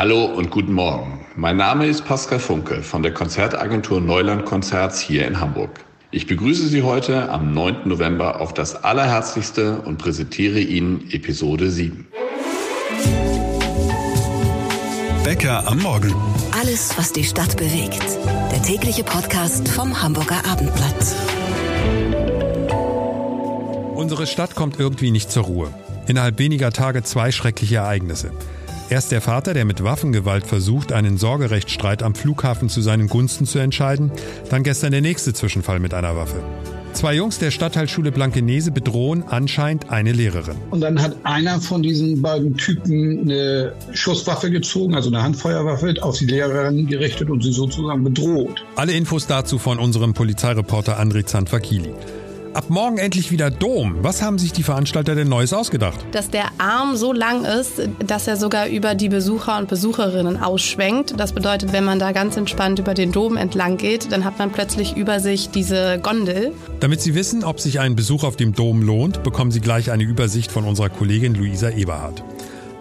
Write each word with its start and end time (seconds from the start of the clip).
Hallo 0.00 0.24
und 0.24 0.50
guten 0.50 0.72
Morgen. 0.72 1.26
Mein 1.36 1.58
Name 1.58 1.86
ist 1.86 2.06
Pascal 2.06 2.38
Funke 2.38 2.82
von 2.82 3.02
der 3.02 3.12
Konzertagentur 3.12 4.00
Neuland 4.00 4.46
Konzerts 4.46 4.98
hier 4.98 5.28
in 5.28 5.40
Hamburg. 5.40 5.84
Ich 6.10 6.26
begrüße 6.26 6.68
Sie 6.68 6.82
heute 6.82 7.28
am 7.28 7.52
9. 7.52 7.86
November 7.86 8.40
auf 8.40 8.54
das 8.54 8.82
Allerherzlichste 8.82 9.82
und 9.82 9.98
präsentiere 9.98 10.58
Ihnen 10.58 11.06
Episode 11.10 11.70
7. 11.70 12.08
Bäcker 15.22 15.68
am 15.68 15.80
Morgen. 15.80 16.14
Alles, 16.58 16.96
was 16.96 17.12
die 17.12 17.24
Stadt 17.24 17.58
bewegt. 17.58 18.18
Der 18.52 18.62
tägliche 18.62 19.04
Podcast 19.04 19.68
vom 19.68 20.02
Hamburger 20.02 20.42
Abendblatt. 20.50 21.14
Unsere 23.94 24.26
Stadt 24.26 24.54
kommt 24.54 24.80
irgendwie 24.80 25.10
nicht 25.10 25.30
zur 25.30 25.42
Ruhe. 25.42 25.74
Innerhalb 26.06 26.38
weniger 26.38 26.72
Tage 26.72 27.02
zwei 27.02 27.32
schreckliche 27.32 27.76
Ereignisse. 27.76 28.30
Erst 28.90 29.12
der 29.12 29.20
Vater, 29.20 29.54
der 29.54 29.64
mit 29.64 29.84
Waffengewalt 29.84 30.44
versucht, 30.44 30.90
einen 30.90 31.16
Sorgerechtsstreit 31.16 32.02
am 32.02 32.16
Flughafen 32.16 32.68
zu 32.68 32.80
seinen 32.80 33.06
Gunsten 33.06 33.46
zu 33.46 33.60
entscheiden. 33.60 34.10
Dann 34.50 34.64
gestern 34.64 34.90
der 34.90 35.00
nächste 35.00 35.32
Zwischenfall 35.32 35.78
mit 35.78 35.94
einer 35.94 36.16
Waffe. 36.16 36.42
Zwei 36.92 37.14
Jungs 37.14 37.38
der 37.38 37.52
Stadtteilschule 37.52 38.10
Blankenese 38.10 38.72
bedrohen 38.72 39.22
anscheinend 39.22 39.90
eine 39.90 40.10
Lehrerin. 40.10 40.56
Und 40.70 40.80
dann 40.80 41.00
hat 41.00 41.14
einer 41.22 41.60
von 41.60 41.84
diesen 41.84 42.20
beiden 42.20 42.56
Typen 42.56 43.20
eine 43.20 43.74
Schusswaffe 43.92 44.50
gezogen, 44.50 44.96
also 44.96 45.08
eine 45.08 45.22
Handfeuerwaffe, 45.22 45.94
auf 46.00 46.18
die 46.18 46.26
Lehrerin 46.26 46.88
gerichtet 46.88 47.30
und 47.30 47.44
sie 47.44 47.52
sozusagen 47.52 48.02
bedroht. 48.02 48.64
Alle 48.74 48.90
Infos 48.90 49.28
dazu 49.28 49.60
von 49.60 49.78
unserem 49.78 50.14
Polizeireporter 50.14 51.00
André 51.00 51.24
Zanfakili. 51.24 51.94
Ab 52.52 52.68
morgen 52.68 52.98
endlich 52.98 53.30
wieder 53.30 53.48
Dom. 53.48 53.98
Was 54.02 54.22
haben 54.22 54.36
sich 54.36 54.52
die 54.52 54.64
Veranstalter 54.64 55.14
denn 55.14 55.28
Neues 55.28 55.52
ausgedacht? 55.52 56.04
Dass 56.10 56.30
der 56.30 56.46
Arm 56.58 56.96
so 56.96 57.12
lang 57.12 57.44
ist, 57.44 57.88
dass 58.04 58.26
er 58.26 58.36
sogar 58.36 58.66
über 58.66 58.96
die 58.96 59.08
Besucher 59.08 59.56
und 59.56 59.68
Besucherinnen 59.68 60.36
ausschwenkt. 60.42 61.14
Das 61.16 61.32
bedeutet, 61.32 61.72
wenn 61.72 61.84
man 61.84 62.00
da 62.00 62.10
ganz 62.10 62.36
entspannt 62.36 62.80
über 62.80 62.94
den 62.94 63.12
Dom 63.12 63.36
entlang 63.36 63.76
geht, 63.76 64.10
dann 64.10 64.24
hat 64.24 64.40
man 64.40 64.50
plötzlich 64.50 64.96
über 64.96 65.20
sich 65.20 65.50
diese 65.50 66.00
Gondel. 66.02 66.52
Damit 66.80 67.00
Sie 67.00 67.14
wissen, 67.14 67.44
ob 67.44 67.60
sich 67.60 67.78
ein 67.78 67.94
Besuch 67.94 68.24
auf 68.24 68.34
dem 68.34 68.52
Dom 68.52 68.82
lohnt, 68.82 69.22
bekommen 69.22 69.52
Sie 69.52 69.60
gleich 69.60 69.92
eine 69.92 70.02
Übersicht 70.02 70.50
von 70.50 70.64
unserer 70.64 70.88
Kollegin 70.88 71.36
Luisa 71.36 71.70
Eberhardt. 71.70 72.24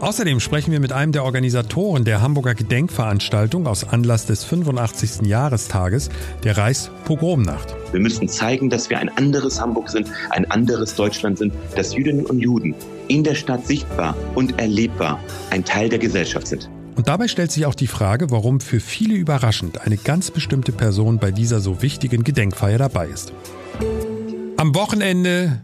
Außerdem 0.01 0.39
sprechen 0.39 0.71
wir 0.71 0.79
mit 0.79 0.93
einem 0.93 1.11
der 1.11 1.25
Organisatoren 1.25 2.05
der 2.05 2.21
Hamburger 2.21 2.55
Gedenkveranstaltung 2.55 3.67
aus 3.67 3.83
Anlass 3.83 4.25
des 4.25 4.45
85. 4.45 5.27
Jahrestages 5.27 6.09
der 6.45 6.55
Reichspogromnacht. 6.55 7.75
Wir 7.91 7.99
müssen 7.99 8.29
zeigen, 8.29 8.69
dass 8.69 8.89
wir 8.89 8.97
ein 8.97 9.09
anderes 9.09 9.59
Hamburg 9.59 9.89
sind, 9.89 10.09
ein 10.29 10.49
anderes 10.49 10.95
Deutschland 10.95 11.37
sind, 11.37 11.53
dass 11.75 11.93
Jüdinnen 11.93 12.25
und 12.25 12.39
Juden 12.39 12.75
in 13.09 13.25
der 13.25 13.35
Stadt 13.35 13.67
sichtbar 13.67 14.15
und 14.35 14.57
erlebbar 14.57 15.19
ein 15.49 15.65
Teil 15.65 15.89
der 15.89 15.99
Gesellschaft 15.99 16.47
sind. 16.47 16.69
Und 16.95 17.09
dabei 17.09 17.27
stellt 17.27 17.51
sich 17.51 17.65
auch 17.65 17.75
die 17.75 17.87
Frage, 17.87 18.31
warum 18.31 18.61
für 18.61 18.79
viele 18.79 19.15
überraschend 19.15 19.81
eine 19.81 19.97
ganz 19.97 20.31
bestimmte 20.31 20.71
Person 20.71 21.19
bei 21.19 21.31
dieser 21.31 21.59
so 21.59 21.81
wichtigen 21.81 22.23
Gedenkfeier 22.23 22.77
dabei 22.77 23.07
ist. 23.07 23.33
Am 24.55 24.73
Wochenende 24.75 25.61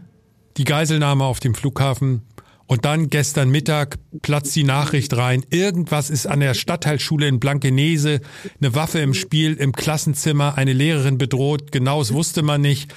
die 0.58 0.64
Geiselnahme 0.64 1.24
auf 1.24 1.40
dem 1.40 1.54
Flughafen 1.54 2.22
und 2.66 2.84
dann 2.84 3.10
gestern 3.10 3.50
Mittag 3.50 3.96
platzt 4.22 4.54
die 4.56 4.64
Nachricht 4.64 5.16
rein, 5.16 5.44
irgendwas 5.50 6.10
ist 6.10 6.26
an 6.26 6.40
der 6.40 6.54
Stadtteilschule 6.54 7.28
in 7.28 7.38
Blankenese, 7.38 8.20
eine 8.60 8.74
Waffe 8.74 8.98
im 8.98 9.14
Spiel, 9.14 9.54
im 9.54 9.72
Klassenzimmer, 9.72 10.56
eine 10.56 10.72
Lehrerin 10.72 11.18
bedroht, 11.18 11.72
genaues 11.72 12.12
wusste 12.12 12.42
man 12.42 12.60
nicht. 12.60 12.92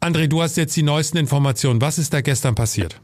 André, 0.00 0.26
du 0.26 0.42
hast 0.42 0.56
jetzt 0.56 0.76
die 0.76 0.82
neuesten 0.82 1.16
Informationen. 1.16 1.80
Was 1.80 1.98
ist 1.98 2.12
da 2.12 2.20
gestern 2.20 2.54
passiert? 2.54 3.00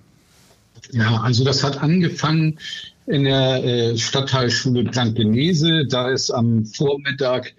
Ja, 0.92 1.20
also 1.20 1.44
das 1.44 1.62
hat 1.64 1.82
angefangen 1.82 2.58
in 3.06 3.24
der 3.24 3.64
äh, 3.64 3.96
Stadtteilschule 3.96 4.84
Blankenese. 4.84 5.86
Da 5.88 6.10
ist 6.10 6.30
am 6.30 6.64
Vormittag 6.66 7.54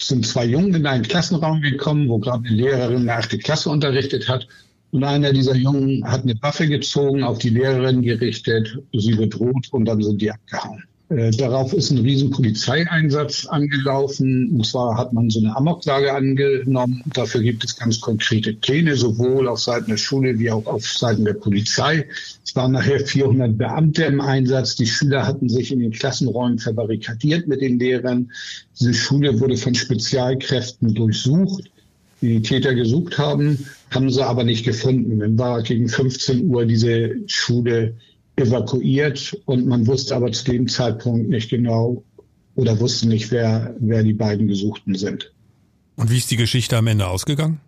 sind 0.00 0.26
zwei 0.26 0.44
Jungen 0.46 0.74
in 0.74 0.86
einen 0.86 1.04
Klassenraum 1.04 1.60
gekommen, 1.60 2.08
wo 2.08 2.18
gerade 2.18 2.46
eine 2.46 2.56
Lehrerin 2.56 3.02
eine 3.02 3.14
achte 3.14 3.38
Klasse 3.38 3.70
unterrichtet 3.70 4.28
hat. 4.28 4.48
Und 4.96 5.04
einer 5.04 5.30
dieser 5.30 5.54
Jungen 5.54 6.10
hat 6.10 6.22
eine 6.22 6.40
Waffe 6.40 6.66
gezogen, 6.66 7.22
auf 7.22 7.36
die 7.36 7.50
Lehrerin 7.50 8.00
gerichtet, 8.00 8.78
sie 8.94 9.14
bedroht 9.14 9.68
und 9.70 9.84
dann 9.84 10.02
sind 10.02 10.22
die 10.22 10.30
abgehauen. 10.30 10.84
Äh, 11.10 11.32
darauf 11.32 11.74
ist 11.74 11.90
ein 11.90 11.98
riesen 11.98 12.30
Polizeieinsatz 12.30 13.44
angelaufen. 13.44 14.48
Und 14.52 14.64
zwar 14.64 14.96
hat 14.96 15.12
man 15.12 15.28
so 15.28 15.40
eine 15.40 15.54
Amoklage 15.54 16.14
angenommen. 16.14 17.02
Dafür 17.12 17.42
gibt 17.42 17.62
es 17.62 17.76
ganz 17.76 18.00
konkrete 18.00 18.54
Pläne, 18.54 18.96
sowohl 18.96 19.48
auf 19.48 19.60
Seiten 19.60 19.90
der 19.90 19.98
Schule 19.98 20.38
wie 20.38 20.50
auch 20.50 20.64
auf 20.64 20.86
Seiten 20.86 21.26
der 21.26 21.34
Polizei. 21.34 22.08
Es 22.42 22.56
waren 22.56 22.72
nachher 22.72 23.00
400 23.00 23.58
Beamte 23.58 24.04
im 24.04 24.22
Einsatz. 24.22 24.76
Die 24.76 24.86
Schüler 24.86 25.26
hatten 25.26 25.50
sich 25.50 25.72
in 25.72 25.80
den 25.80 25.92
Klassenräumen 25.92 26.58
verbarrikadiert 26.58 27.48
mit 27.48 27.60
den 27.60 27.78
Lehrern. 27.78 28.32
Diese 28.80 28.94
Schule 28.94 29.38
wurde 29.40 29.58
von 29.58 29.74
Spezialkräften 29.74 30.94
durchsucht 30.94 31.70
die 32.26 32.42
Täter 32.42 32.74
gesucht 32.74 33.18
haben, 33.18 33.66
haben 33.90 34.10
sie 34.10 34.24
aber 34.24 34.44
nicht 34.44 34.64
gefunden. 34.64 35.18
Dann 35.18 35.38
war 35.38 35.62
gegen 35.62 35.88
15 35.88 36.48
Uhr 36.48 36.66
diese 36.66 37.14
Schule 37.26 37.94
evakuiert 38.36 39.36
und 39.46 39.66
man 39.66 39.86
wusste 39.86 40.14
aber 40.14 40.30
zu 40.32 40.44
dem 40.44 40.68
Zeitpunkt 40.68 41.28
nicht 41.28 41.50
genau 41.50 42.04
oder 42.54 42.78
wusste 42.80 43.08
nicht, 43.08 43.30
wer, 43.30 43.74
wer 43.80 44.02
die 44.02 44.12
beiden 44.12 44.48
Gesuchten 44.48 44.94
sind. 44.94 45.32
Und 45.96 46.10
wie 46.10 46.18
ist 46.18 46.30
die 46.30 46.36
Geschichte 46.36 46.76
am 46.76 46.86
Ende 46.86 47.06
ausgegangen? 47.06 47.60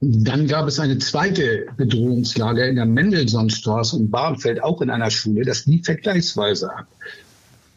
Dann 0.00 0.46
gab 0.46 0.66
es 0.66 0.80
eine 0.80 0.98
zweite 0.98 1.66
Bedrohungslage 1.76 2.66
in 2.66 2.76
der 2.76 2.86
Mendelssohnstraße 2.86 3.98
in 3.98 4.10
Bahnfeld, 4.10 4.62
auch 4.62 4.80
in 4.80 4.88
einer 4.88 5.10
Schule. 5.10 5.44
Das 5.44 5.66
lief 5.66 5.84
vergleichsweise 5.84 6.74
ab. 6.74 6.86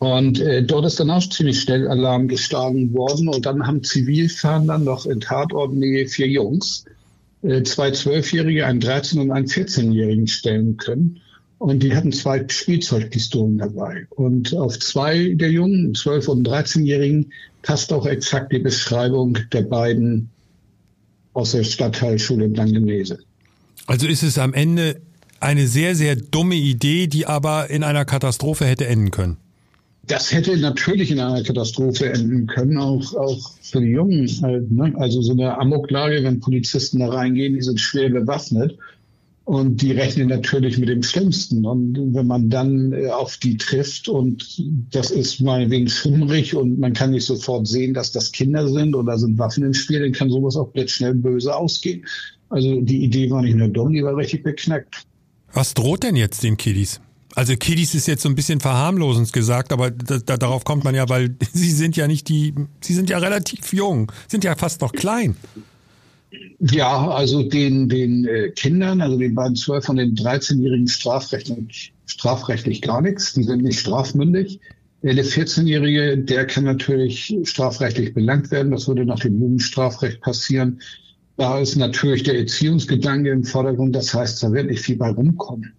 Und 0.04 0.42
äh, 0.42 0.62
dort 0.62 0.86
ist 0.86 1.00
dann 1.00 1.10
auch 1.10 1.28
ziemlich 1.30 1.62
schnell 1.62 1.88
Alarm 1.88 2.28
geschlagen 2.28 2.94
worden. 2.94 3.30
Und 3.30 3.46
dann 3.46 3.66
haben 3.66 3.84
Zivilfahnder 3.84 4.78
noch 4.78 5.06
in 5.06 5.22
Tatortnähe 5.22 6.08
vier 6.08 6.28
Jungs, 6.28 6.84
äh, 7.42 7.64
zwei 7.64 7.92
Zwölfjährige, 7.92 8.66
einen 8.66 8.82
13- 8.82 9.22
und 9.22 9.32
einen 9.32 9.48
14-Jährigen 9.48 10.28
stellen 10.28 10.76
können. 10.76 11.22
Und 11.58 11.84
die 11.84 11.96
hatten 11.96 12.12
zwei 12.12 12.44
Spielzeugpistolen 12.46 13.58
dabei. 13.58 14.06
Und 14.10 14.54
auf 14.54 14.78
zwei 14.78 15.36
der 15.36 15.52
Jungen, 15.52 15.94
12- 15.94 16.28
und 16.28 16.46
13-Jährigen, 16.46 17.32
passt 17.62 17.94
auch 17.94 18.06
exakt 18.06 18.52
die 18.52 18.60
Beschreibung 18.60 19.38
der 19.54 19.62
beiden 19.62 20.30
aus 21.32 21.54
der 21.54 21.64
Stadtteilschule 21.64 22.44
in 22.44 22.52
Blankenese. 22.52 23.20
Also 23.88 24.08
ist 24.08 24.24
es 24.24 24.38
am 24.38 24.54
Ende 24.54 25.00
eine 25.40 25.68
sehr, 25.68 25.96
sehr 25.96 26.18
dumme 26.18 26.56
Idee, 26.56 27.08
die 27.08 27.26
aber 27.26 27.70
in 27.70 27.84
einer 27.86 28.04
Katastrophe 28.04 28.66
hätte 28.66 28.86
enden 28.86 29.12
können. 29.12 29.38
Das 30.06 30.34
hätte 30.34 30.58
natürlich 30.58 31.12
in 31.12 31.20
einer 31.20 31.44
Katastrophe 31.44 32.12
enden 32.12 32.46
können, 32.48 32.78
auch, 32.78 33.14
auch 33.16 33.52
für 33.62 33.80
die 33.80 33.92
Jungen. 33.92 34.28
Halt, 34.42 34.70
ne? 34.70 34.94
Also 34.98 35.22
so 35.22 35.32
eine 35.32 35.58
Amoklage, 35.58 36.24
wenn 36.24 36.42
Polizisten 36.42 37.00
da 37.00 37.10
reingehen, 37.10 37.54
die 37.54 37.62
sind 37.62 37.80
schwer 37.80 38.10
bewaffnet 38.10 38.78
und 39.46 39.82
die 39.82 39.92
rechnen 39.92 40.28
natürlich 40.28 40.78
mit 40.78 40.90
dem 40.90 41.04
Schlimmsten. 41.04 41.66
Und 41.66 41.98
wenn 42.14 42.28
man 42.28 42.50
dann 42.50 42.94
äh, 42.94 43.10
auf 43.10 43.38
die 43.38 43.58
trifft 43.58 44.08
und 44.08 44.62
das 44.92 45.12
ist 45.12 45.42
meinetwegen 45.42 45.88
schummrig 45.88 46.56
und 46.56 46.80
man 46.80 46.94
kann 46.94 47.12
nicht 47.12 47.26
sofort 47.26 47.68
sehen, 47.68 47.94
dass 47.94 48.12
das 48.12 48.32
Kinder 48.32 48.68
sind 48.68 48.96
oder 48.96 49.18
sind 49.18 49.38
Waffen 49.38 49.64
im 49.64 49.74
Spiel, 49.74 50.02
dann 50.02 50.12
kann 50.12 50.30
sowas 50.30 50.56
auch 50.56 50.70
blitzschnell 50.70 51.14
böse 51.16 51.56
ausgehen. 51.56 52.06
Also 52.50 52.82
die 52.82 53.04
Idee 53.04 53.30
war 53.32 53.42
nicht 53.42 53.56
nur 53.56 53.70
dumm, 53.70 53.94
die 53.94 54.04
war 54.04 54.16
richtig 54.16 54.44
beknackt. 54.44 55.04
Was 55.54 55.74
droht 55.74 56.04
denn 56.04 56.16
jetzt 56.16 56.44
den 56.44 56.58
Kiddies? 56.58 57.02
Also 57.36 57.56
Kiddies 57.56 57.96
ist 57.96 58.08
jetzt 58.08 58.22
so 58.22 58.30
ein 58.30 58.36
bisschen 58.36 58.60
verharmlosend 58.60 59.34
gesagt, 59.34 59.72
aber 59.72 59.92
da, 59.92 60.20
da, 60.20 60.38
darauf 60.38 60.64
kommt 60.64 60.84
man 60.84 60.94
ja, 60.94 61.10
weil 61.10 61.36
sie 61.54 61.72
sind 61.72 61.98
ja 61.98 62.08
nicht 62.08 62.30
die, 62.30 62.54
sie 62.82 62.94
sind 62.94 63.10
ja 63.10 63.18
relativ 63.18 63.74
jung, 63.74 64.12
sind 64.28 64.44
ja 64.44 64.56
fast 64.56 64.82
noch 64.82 64.92
klein. 64.92 65.36
Ja, 66.60 67.10
also 67.10 67.44
den, 67.44 67.90
den 67.90 68.26
äh, 68.26 68.50
Kindern, 68.50 69.02
also 69.02 69.18
den 69.18 69.36
beiden 69.36 69.56
12 69.56 69.90
und 69.90 69.98
den 69.98 70.16
13-Jährigen 70.16 70.88
strafrechtlich, 70.88 71.94
strafrechtlich 72.06 72.82
gar 72.82 73.02
nichts. 73.02 73.34
Die 73.34 73.44
sind 73.44 73.64
nicht 73.64 73.80
strafmündig. 73.80 74.60
Der 75.04 75.14
14-Jährige, 75.14 76.18
der 76.18 76.48
kann 76.48 76.64
natürlich 76.64 77.36
strafrechtlich 77.44 78.14
belangt 78.14 78.50
werden. 78.52 78.72
Das 78.72 78.88
würde 78.88 79.06
nach 79.06 79.20
dem 79.20 79.40
Jugendstrafrecht 79.40 80.22
passieren. 80.22 80.80
Da 81.36 81.60
ist 81.60 81.76
natürlich 81.76 82.24
der 82.24 82.40
Erziehungsgedanke 82.40 83.30
im 83.30 83.44
Vordergrund. 83.44 83.96
Das 83.96 84.14
heißt, 84.14 84.42
da 84.42 84.52
wird 84.54 84.68
nicht 84.68 84.82
viel 84.82 84.96
bei 84.96 85.10
rumkommen. 85.10 85.74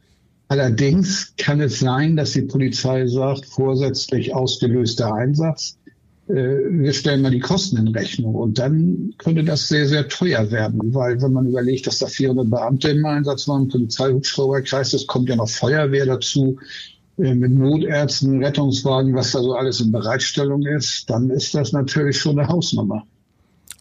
Allerdings 0.49 1.35
kann 1.37 1.61
es 1.61 1.81
sein, 1.81 2.17
dass 2.17 2.33
die 2.33 2.43
Polizei 2.43 3.07
sagt, 3.07 3.47
vorsätzlich 3.47 4.35
ausgelöster 4.35 5.13
Einsatz, 5.15 5.79
äh, 6.29 6.35
wir 6.35 6.93
stellen 6.93 7.23
mal 7.23 7.31
die 7.31 7.41
Kosten 7.41 7.77
in 7.79 7.89
Rechnung. 7.89 8.35
Und 8.35 8.59
dann 8.59 9.15
könnte 9.19 9.45
das 9.45 9.69
sehr, 9.69 9.87
sehr 9.87 10.09
teuer 10.09 10.51
werden, 10.51 10.95
weil 10.95 11.21
wenn 11.21 11.33
man 11.33 11.47
überlegt, 11.47 11.87
dass 11.87 11.99
da 11.99 12.07
400 12.07 12.51
Beamte 12.51 12.91
im 12.91 13.05
Einsatz 13.05 13.49
waren, 13.49 13.69
Polizeihubschrauberkreis, 13.69 14.93
es 14.93 15.07
kommt 15.07 15.29
ja 15.29 15.37
noch 15.37 15.49
Feuerwehr 15.49 16.07
dazu, 16.07 16.59
äh, 17.19 17.35
mit 17.35 17.53
Notärzten, 17.53 18.43
Rettungswagen, 18.43 19.15
was 19.15 19.33
da 19.33 19.41
so 19.41 19.55
alles 19.55 19.81
in 19.81 19.93
Bereitstellung 19.93 20.67
ist, 20.67 21.09
dann 21.09 21.31
ist 21.31 21.55
das 21.55 21.73
natürlich 21.73 22.19
schon 22.19 22.39
eine 22.39 22.49
Hausnummer. 22.49 23.07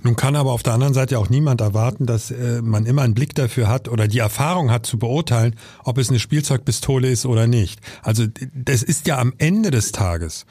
Nun 0.03 0.15
kann 0.15 0.35
aber 0.35 0.51
auf 0.51 0.63
der 0.63 0.73
anderen 0.73 0.93
Seite 0.93 1.17
auch 1.17 1.29
niemand 1.29 1.61
erwarten, 1.61 2.05
dass 2.05 2.29
äh, 2.29 2.61
man 2.61 2.85
immer 2.85 3.01
einen 3.01 3.13
Blick 3.13 3.33
dafür 3.35 3.67
hat 3.67 3.87
oder 3.87 4.07
die 4.07 4.19
Erfahrung 4.19 4.69
hat 4.69 4.85
zu 4.85 4.99
beurteilen, 4.99 5.55
ob 5.83 5.97
es 5.97 6.09
eine 6.09 6.19
Spielzeugpistole 6.19 7.09
ist 7.09 7.25
oder 7.25 7.47
nicht. 7.47 7.79
Also 8.01 8.25
das 8.53 8.83
ist 8.83 9.07
ja 9.07 9.17
am 9.17 9.33
Ende 9.37 9.71
des 9.71 9.91
Tages 9.91 10.45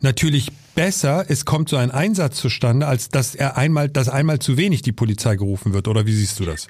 natürlich 0.00 0.52
besser, 0.74 1.24
es 1.28 1.44
kommt 1.44 1.68
so 1.68 1.76
ein 1.76 1.90
Einsatz 1.90 2.36
zustande, 2.36 2.86
als 2.86 3.08
dass 3.08 3.34
er 3.34 3.56
einmal, 3.56 3.88
dass 3.88 4.08
einmal 4.08 4.38
zu 4.38 4.56
wenig 4.56 4.82
die 4.82 4.92
Polizei 4.92 5.36
gerufen 5.36 5.72
wird. 5.72 5.88
Oder 5.88 6.06
wie 6.06 6.14
siehst 6.14 6.38
du 6.40 6.44
das? 6.44 6.68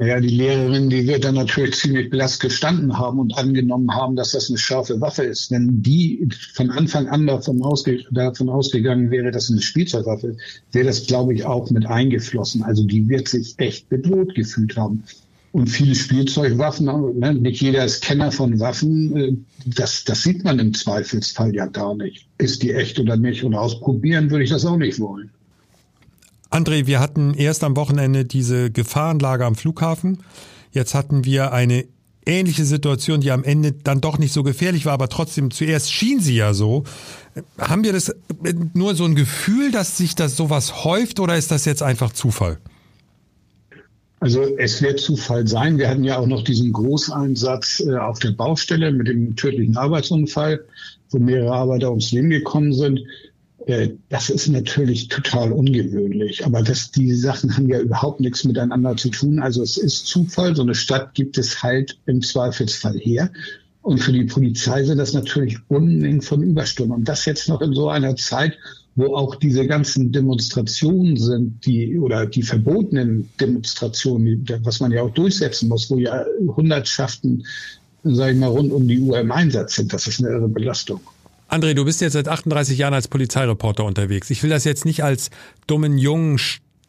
Ja, 0.00 0.18
die 0.18 0.28
Lehrerin, 0.28 0.90
die 0.90 1.06
wird 1.06 1.24
dann 1.24 1.36
natürlich 1.36 1.74
ziemlich 1.74 2.10
blass 2.10 2.40
gestanden 2.40 2.98
haben 2.98 3.20
und 3.20 3.36
angenommen 3.38 3.94
haben, 3.94 4.16
dass 4.16 4.32
das 4.32 4.48
eine 4.48 4.58
scharfe 4.58 5.00
Waffe 5.00 5.22
ist. 5.22 5.50
Wenn 5.50 5.82
die 5.82 6.28
von 6.54 6.70
Anfang 6.70 7.08
an 7.08 7.26
davon, 7.26 7.62
ausge 7.62 8.04
davon 8.10 8.48
ausgegangen 8.48 9.10
wäre, 9.10 9.30
dass 9.30 9.44
es 9.44 9.50
eine 9.52 9.62
Spielzeugwaffe 9.62 10.36
wäre 10.72 10.86
das, 10.86 11.06
glaube 11.06 11.34
ich, 11.34 11.44
auch 11.44 11.70
mit 11.70 11.86
eingeflossen. 11.86 12.62
Also 12.62 12.84
die 12.84 13.08
wird 13.08 13.28
sich 13.28 13.54
echt 13.58 13.88
bedroht 13.88 14.34
gefühlt 14.34 14.76
haben. 14.76 15.04
Und 15.52 15.68
viele 15.68 15.94
Spielzeugwaffen, 15.94 16.86
ne, 17.18 17.34
nicht 17.34 17.60
jeder 17.60 17.84
ist 17.84 18.02
Kenner 18.02 18.32
von 18.32 18.58
Waffen, 18.58 19.16
äh, 19.16 19.36
das, 19.66 20.02
das 20.04 20.22
sieht 20.22 20.44
man 20.44 20.58
im 20.58 20.72
Zweifelsfall 20.72 21.54
ja 21.54 21.66
gar 21.66 21.94
nicht. 21.94 22.26
Ist 22.38 22.62
die 22.62 22.72
echt 22.72 22.98
oder 22.98 23.18
nicht? 23.18 23.44
Und 23.44 23.54
ausprobieren 23.54 24.30
würde 24.30 24.44
ich 24.44 24.50
das 24.50 24.64
auch 24.64 24.78
nicht 24.78 24.98
wollen. 24.98 25.30
André, 26.52 26.86
wir 26.86 27.00
hatten 27.00 27.32
erst 27.32 27.64
am 27.64 27.76
Wochenende 27.76 28.26
diese 28.26 28.70
Gefahrenlage 28.70 29.46
am 29.46 29.54
Flughafen. 29.54 30.18
Jetzt 30.70 30.94
hatten 30.94 31.24
wir 31.24 31.52
eine 31.52 31.86
ähnliche 32.26 32.66
Situation, 32.66 33.22
die 33.22 33.30
am 33.30 33.42
Ende 33.42 33.72
dann 33.72 34.02
doch 34.02 34.18
nicht 34.18 34.34
so 34.34 34.42
gefährlich 34.42 34.84
war, 34.84 34.92
aber 34.92 35.08
trotzdem 35.08 35.50
zuerst 35.50 35.90
schien 35.90 36.20
sie 36.20 36.36
ja 36.36 36.52
so. 36.52 36.84
Haben 37.58 37.84
wir 37.84 37.92
das 37.92 38.14
nur 38.74 38.94
so 38.94 39.04
ein 39.04 39.14
Gefühl, 39.14 39.70
dass 39.72 39.96
sich 39.96 40.14
das 40.14 40.36
sowas 40.36 40.84
häuft 40.84 41.20
oder 41.20 41.36
ist 41.36 41.50
das 41.50 41.64
jetzt 41.64 41.82
einfach 41.82 42.12
Zufall? 42.12 42.58
Also 44.20 44.42
es 44.58 44.80
wird 44.82 45.00
Zufall 45.00 45.48
sein. 45.48 45.78
Wir 45.78 45.88
hatten 45.88 46.04
ja 46.04 46.18
auch 46.18 46.26
noch 46.26 46.44
diesen 46.44 46.72
Großeinsatz 46.72 47.82
äh, 47.84 47.96
auf 47.96 48.20
der 48.20 48.30
Baustelle 48.30 48.92
mit 48.92 49.08
dem 49.08 49.34
tödlichen 49.34 49.76
Arbeitsunfall, 49.76 50.64
wo 51.10 51.18
mehrere 51.18 51.52
Arbeiter 51.52 51.90
ums 51.90 52.12
Leben 52.12 52.30
gekommen 52.30 52.72
sind. 52.72 53.00
Äh, 53.66 53.90
das 54.08 54.30
ist 54.30 54.48
natürlich 54.48 55.08
total 55.08 55.52
ungewöhnlich. 55.52 56.44
Aber 56.44 56.62
das, 56.62 56.90
die 56.90 57.12
Sachen 57.14 57.56
haben 57.56 57.68
ja 57.68 57.80
überhaupt 57.80 58.20
nichts 58.20 58.44
miteinander 58.44 58.96
zu 58.96 59.10
tun. 59.10 59.40
Also 59.40 59.62
es 59.62 59.76
ist 59.76 60.06
Zufall. 60.06 60.56
So 60.56 60.62
eine 60.62 60.74
Stadt 60.74 61.14
gibt 61.14 61.38
es 61.38 61.62
halt 61.62 61.98
im 62.06 62.22
Zweifelsfall 62.22 62.98
her. 62.98 63.30
Und 63.82 63.98
für 63.98 64.12
die 64.12 64.24
Polizei 64.24 64.84
sind 64.84 64.98
das 64.98 65.12
natürlich 65.12 65.58
Unmengen 65.68 66.22
von 66.22 66.42
Überstunden. 66.42 66.94
Und 66.94 67.08
das 67.08 67.24
jetzt 67.24 67.48
noch 67.48 67.60
in 67.60 67.72
so 67.72 67.88
einer 67.88 68.14
Zeit, 68.16 68.56
wo 68.94 69.16
auch 69.16 69.36
diese 69.36 69.66
ganzen 69.66 70.12
Demonstrationen 70.12 71.16
sind, 71.16 71.64
die 71.66 71.98
oder 71.98 72.26
die 72.26 72.42
verbotenen 72.42 73.28
Demonstrationen, 73.40 74.44
was 74.62 74.80
man 74.80 74.92
ja 74.92 75.02
auch 75.02 75.10
durchsetzen 75.10 75.68
muss, 75.68 75.90
wo 75.90 75.98
ja 75.98 76.24
Hundertschaften, 76.46 77.44
sage 78.04 78.32
ich 78.32 78.38
mal, 78.38 78.48
rund 78.48 78.70
um 78.72 78.86
die 78.86 79.00
Uhr 79.00 79.18
im 79.18 79.32
Einsatz 79.32 79.76
sind. 79.76 79.92
Das 79.92 80.06
ist 80.06 80.20
eine 80.20 80.28
irre 80.28 80.48
Belastung. 80.48 81.00
André, 81.52 81.74
du 81.74 81.84
bist 81.84 82.00
jetzt 82.00 82.14
seit 82.14 82.28
38 82.28 82.78
Jahren 82.78 82.94
als 82.94 83.08
Polizeireporter 83.08 83.84
unterwegs. 83.84 84.30
Ich 84.30 84.42
will 84.42 84.48
das 84.48 84.64
jetzt 84.64 84.86
nicht 84.86 85.04
als 85.04 85.28
dummen 85.66 85.98
jungen 85.98 86.38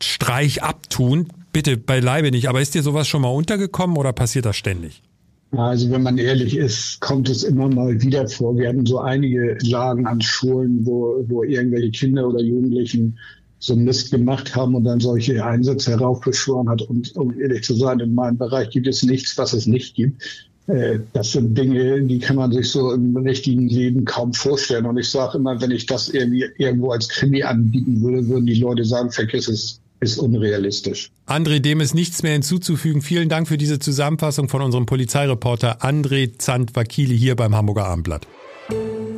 Streich 0.01 0.63
abtun, 0.63 1.27
bitte 1.51 1.75
beileibe 1.75 2.31
nicht, 2.31 2.47
aber 2.47 2.61
ist 2.61 2.73
dir 2.73 2.81
sowas 2.81 3.05
schon 3.05 3.23
mal 3.23 3.27
untergekommen 3.27 3.97
oder 3.97 4.13
passiert 4.13 4.45
das 4.45 4.55
ständig? 4.55 5.03
Also 5.51 5.91
wenn 5.91 6.01
man 6.01 6.17
ehrlich 6.17 6.55
ist, 6.55 7.01
kommt 7.01 7.27
es 7.27 7.43
immer 7.43 7.67
mal 7.67 8.01
wieder 8.01 8.25
vor. 8.29 8.57
Wir 8.57 8.69
hatten 8.69 8.85
so 8.85 8.99
einige 8.99 9.57
Lagen 9.63 10.07
an 10.07 10.21
Schulen, 10.21 10.85
wo, 10.85 11.25
wo 11.27 11.43
irgendwelche 11.43 11.91
Kinder 11.91 12.25
oder 12.25 12.41
Jugendlichen 12.41 13.19
so 13.59 13.75
Mist 13.75 14.11
gemacht 14.11 14.55
haben 14.55 14.75
und 14.75 14.85
dann 14.85 15.01
solche 15.01 15.43
Einsätze 15.45 15.91
heraufbeschworen 15.91 16.69
hat. 16.69 16.83
Und 16.83 17.13
um 17.17 17.37
ehrlich 17.37 17.65
zu 17.65 17.75
sein, 17.75 17.99
in 17.99 18.13
meinem 18.13 18.37
Bereich 18.37 18.69
gibt 18.69 18.87
es 18.87 19.03
nichts, 19.03 19.37
was 19.37 19.51
es 19.51 19.67
nicht 19.67 19.93
gibt. 19.93 20.23
Äh, 20.67 20.99
das 21.13 21.31
sind 21.33 21.57
Dinge, 21.57 22.01
die 22.03 22.19
kann 22.19 22.37
man 22.37 22.51
sich 22.51 22.71
so 22.71 22.93
im 22.93 23.15
richtigen 23.17 23.67
Leben 23.67 24.05
kaum 24.05 24.33
vorstellen. 24.33 24.85
Und 24.85 24.97
ich 24.97 25.09
sage 25.09 25.37
immer, 25.37 25.59
wenn 25.61 25.71
ich 25.71 25.85
das 25.85 26.09
irgendwie 26.09 26.45
irgendwo 26.57 26.91
als 26.91 27.09
Krimi 27.09 27.43
anbieten 27.43 28.01
würde, 28.01 28.27
würden 28.27 28.45
die 28.45 28.55
Leute 28.55 28.85
sagen, 28.85 29.11
vergiss 29.11 29.47
es, 29.47 29.79
ist 29.99 30.17
unrealistisch. 30.17 31.11
André, 31.27 31.59
dem 31.59 31.79
ist 31.79 31.93
nichts 31.93 32.23
mehr 32.23 32.33
hinzuzufügen. 32.33 33.01
Vielen 33.01 33.29
Dank 33.29 33.47
für 33.47 33.57
diese 33.57 33.79
Zusammenfassung 33.79 34.49
von 34.49 34.61
unserem 34.61 34.85
Polizeireporter 34.85 35.81
André 35.81 36.37
Zandt-Wakili 36.37 37.17
hier 37.17 37.35
beim 37.35 37.55
Hamburger 37.55 37.85
Abendblatt. 37.85 38.27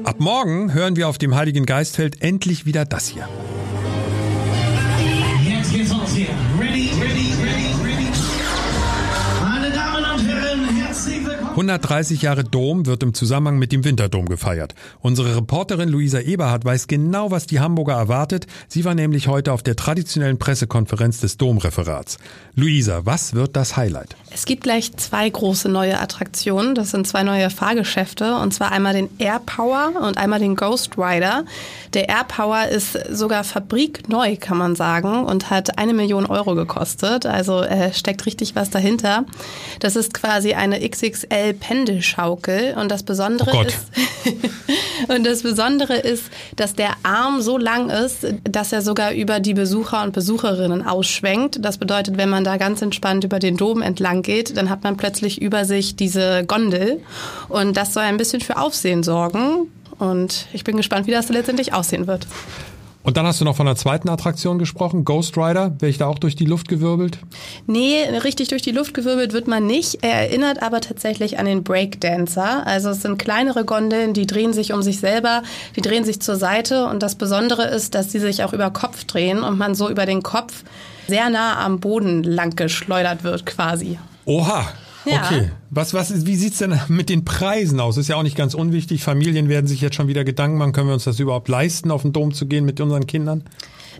Ab 0.04 0.20
morgen 0.20 0.74
hören 0.74 0.96
wir 0.96 1.10
auf 1.10 1.18
dem 1.18 1.36
Heiligen 1.36 1.66
Geistfeld 1.66 2.22
endlich 2.22 2.68
wieder 2.68 2.86
das 2.86 3.08
hier. 3.08 3.28
130 11.56 12.22
Jahre 12.22 12.44
Dom 12.44 12.86
wird 12.86 13.02
im 13.02 13.14
Zusammenhang 13.14 13.58
mit 13.58 13.72
dem 13.72 13.86
Winterdom 13.86 14.28
gefeiert. 14.28 14.76
Unsere 15.00 15.38
Reporterin 15.38 15.88
Luisa 15.88 16.20
Eberhardt 16.20 16.66
weiß 16.66 16.88
genau, 16.88 17.32
was 17.32 17.48
die 17.48 17.62
Hamburger 17.62 17.94
erwartet. 17.94 18.46
Sie 18.68 18.84
war 18.84 18.94
nämlich 18.94 19.30
heute 19.30 19.54
auf 19.54 19.64
der 19.64 19.78
traditionellen 19.78 20.38
Pressekonferenz 20.38 21.22
des 21.22 21.38
Domreferats. 21.38 22.18
Luisa, 22.56 23.06
was 23.06 23.36
wird 23.36 23.56
das 23.56 23.78
Highlight? 23.78 24.18
Es 24.32 24.46
gibt 24.46 24.64
gleich 24.64 24.98
zwei 24.98 25.30
große 25.30 25.70
neue 25.70 25.98
Attraktionen. 25.98 26.76
Das 26.76 26.92
sind 26.92 27.08
zwei 27.08 27.24
neue 27.24 27.50
Fahrgeschäfte. 27.50 28.36
Und 28.36 28.54
zwar 28.54 28.74
einmal 28.74 28.94
den 28.94 29.08
Air 29.18 29.40
Power 29.46 29.94
und 30.06 30.18
einmal 30.18 30.40
den 30.40 30.58
Ghost 30.58 30.98
Rider. 30.98 31.46
Der 31.94 32.10
Air 32.10 32.26
Power 32.28 32.68
ist 32.68 33.00
sogar 33.10 33.46
fabrikneu, 33.46 34.36
kann 34.38 34.58
man 34.58 34.76
sagen, 34.76 35.24
und 35.24 35.50
hat 35.52 35.78
eine 35.78 35.94
Million 35.94 36.26
Euro 36.26 36.54
gekostet. 36.54 37.26
Also 37.26 37.62
äh, 37.62 37.94
steckt 37.94 38.26
richtig 38.26 38.58
was 38.58 38.70
dahinter. 38.72 39.24
Das 39.80 39.96
ist 39.96 40.14
quasi 40.14 40.54
eine 40.54 40.86
XXL 40.86 41.45
Pendelschaukel. 41.54 42.76
Und 42.80 42.90
das 42.90 43.04
Besondere 43.04 43.52
Oh 43.54 43.62
ist, 43.62 43.88
und 45.08 45.26
das 45.26 45.44
Besondere 45.44 45.96
ist, 45.96 46.24
dass 46.56 46.74
der 46.74 46.92
Arm 47.04 47.42
so 47.42 47.58
lang 47.58 47.90
ist, 47.90 48.26
dass 48.44 48.72
er 48.72 48.82
sogar 48.82 49.14
über 49.14 49.40
die 49.40 49.54
Besucher 49.54 50.04
und 50.04 50.14
Besucherinnen 50.14 50.86
ausschwenkt. 50.86 51.64
Das 51.64 51.78
bedeutet, 51.78 52.18
wenn 52.18 52.30
man 52.30 52.44
da 52.44 52.58
ganz 52.58 52.82
entspannt 52.82 53.24
über 53.24 53.40
den 53.40 53.58
Dom 53.58 53.82
entlang 53.82 54.22
geht, 54.22 54.58
dann 54.58 54.70
hat 54.70 54.84
man 54.84 54.98
plötzlich 54.98 55.42
über 55.42 55.66
sich 55.66 55.96
diese 55.96 56.44
Gondel. 56.46 57.02
Und 57.50 57.78
das 57.78 57.94
soll 57.94 58.04
ein 58.04 58.18
bisschen 58.18 58.42
für 58.42 58.58
Aufsehen 58.58 59.04
sorgen. 59.04 59.70
Und 60.00 60.48
ich 60.54 60.64
bin 60.64 60.78
gespannt, 60.78 61.08
wie 61.08 61.12
das 61.12 61.30
letztendlich 61.30 61.74
aussehen 61.74 62.08
wird. 62.08 62.28
Und 63.06 63.18
dann 63.18 63.28
hast 63.28 63.40
du 63.40 63.46
noch 63.46 63.56
von 63.56 63.68
der 63.68 63.76
zweiten 63.76 64.10
Attraktion 64.10 64.58
gesprochen, 64.58 65.06
Ghost 65.06 65.38
Rider. 65.38 65.76
Wäre 65.78 65.92
ich 65.92 66.00
da 66.00 66.08
auch 66.08 66.18
durch 66.18 66.36
die 66.36 66.46
Luft 66.46 66.68
gewirbelt? 66.68 67.20
Nee, 67.68 68.02
richtig 68.24 68.48
durch 68.48 68.64
die 68.64 68.72
Luft 68.72 68.96
gewirbelt 68.96 69.32
wird 69.32 69.48
man 69.48 69.68
nicht. 69.68 70.00
Er 70.02 70.14
erinnert 70.14 70.64
aber 70.64 70.82
tatsächlich 70.82 71.38
an 71.38 71.46
den 71.46 71.64
Breakdancer. 71.64 72.66
Also 72.66 72.90
es 72.90 73.04
sind 73.04 73.20
kleinere 73.20 73.64
Gondeln, 73.64 74.16
die 74.16 74.26
drehen 74.26 74.54
sich 74.54 74.74
um 74.74 74.82
sich 74.82 75.00
selber, 75.00 75.44
die 75.76 75.82
drehen 75.82 76.04
sich 76.04 76.20
zur 76.20 76.36
Seite. 76.36 76.88
Und 76.88 77.04
das 77.04 77.14
Besondere 77.14 77.66
ist, 77.66 77.94
dass 77.94 78.12
sie 78.12 78.20
sich 78.20 78.44
auch 78.44 78.54
über 78.54 78.72
Kopf 78.72 79.04
drehen 79.04 79.44
und 79.44 79.56
man 79.56 79.76
so 79.76 79.88
über 79.88 80.08
den 80.08 80.24
Kopf 80.24 80.64
sehr 81.08 81.30
nah 81.30 81.64
am 81.64 81.80
Boden 81.80 82.24
lang 82.24 82.56
geschleudert 82.56 83.24
wird 83.24 83.46
quasi. 83.46 84.00
Oha. 84.26 84.66
Ja. 85.06 85.24
Okay. 85.26 85.52
Was, 85.70 85.94
was, 85.94 86.26
wie 86.26 86.36
sieht's 86.36 86.58
denn 86.60 86.80
mit 86.88 87.10
den 87.10 87.26
Preisen 87.26 87.80
aus? 87.80 87.98
Ist 87.98 88.08
ja 88.08 88.16
auch 88.16 88.24
nicht 88.24 88.38
ganz 88.38 88.54
unwichtig. 88.54 89.04
Familien 89.04 89.50
werden 89.50 89.68
sich 89.68 89.82
jetzt 89.82 89.96
schon 89.96 90.08
wieder 90.08 90.24
Gedanken 90.24 90.58
machen, 90.58 90.74
können 90.74 90.88
wir 90.88 90.94
uns 90.94 91.04
das 91.04 91.20
überhaupt 91.20 91.48
leisten, 91.48 91.92
auf 91.92 92.02
den 92.02 92.14
Dom 92.14 92.34
zu 92.34 92.48
gehen 92.48 92.66
mit 92.66 92.80
unseren 92.82 93.06
Kindern? 93.06 93.44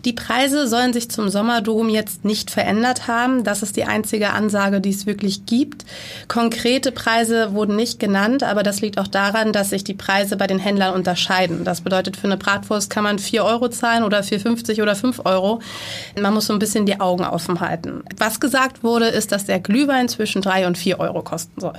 Die 0.04 0.12
Preise 0.12 0.68
sollen 0.68 0.92
sich 0.92 1.10
zum 1.10 1.28
Sommerdom 1.28 1.88
jetzt 1.88 2.24
nicht 2.24 2.50
verändert 2.50 3.08
haben. 3.08 3.44
Das 3.44 3.62
ist 3.62 3.76
die 3.76 3.84
einzige 3.84 4.30
Ansage, 4.30 4.80
die 4.80 4.90
es 4.90 5.06
wirklich 5.06 5.46
gibt. 5.46 5.84
Konkrete 6.28 6.92
Preise 6.92 7.54
wurden 7.54 7.76
nicht 7.76 7.98
genannt, 7.98 8.42
aber 8.42 8.62
das 8.62 8.80
liegt 8.80 8.98
auch 8.98 9.08
daran, 9.08 9.52
dass 9.52 9.70
sich 9.70 9.84
die 9.84 9.94
Preise 9.94 10.36
bei 10.36 10.46
den 10.46 10.58
Händlern 10.58 10.94
unterscheiden. 10.94 11.64
Das 11.64 11.80
bedeutet, 11.80 12.16
für 12.16 12.26
eine 12.26 12.36
Bratwurst 12.36 12.90
kann 12.90 13.04
man 13.04 13.18
4 13.18 13.44
Euro 13.44 13.68
zahlen 13.68 14.04
oder 14.04 14.20
4,50 14.20 14.82
oder 14.82 14.94
5 14.94 15.22
Euro. 15.24 15.60
Man 16.20 16.34
muss 16.34 16.46
so 16.46 16.52
ein 16.52 16.58
bisschen 16.58 16.86
die 16.86 17.00
Augen 17.00 17.24
offen 17.24 17.60
halten. 17.60 18.02
Was 18.16 18.40
gesagt 18.40 18.82
wurde, 18.82 19.06
ist, 19.06 19.32
dass 19.32 19.46
der 19.46 19.60
Glühwein 19.60 20.08
zwischen 20.08 20.42
3 20.42 20.66
und 20.66 20.78
4 20.78 21.00
Euro 21.00 21.22
kosten 21.22 21.60
soll. 21.60 21.78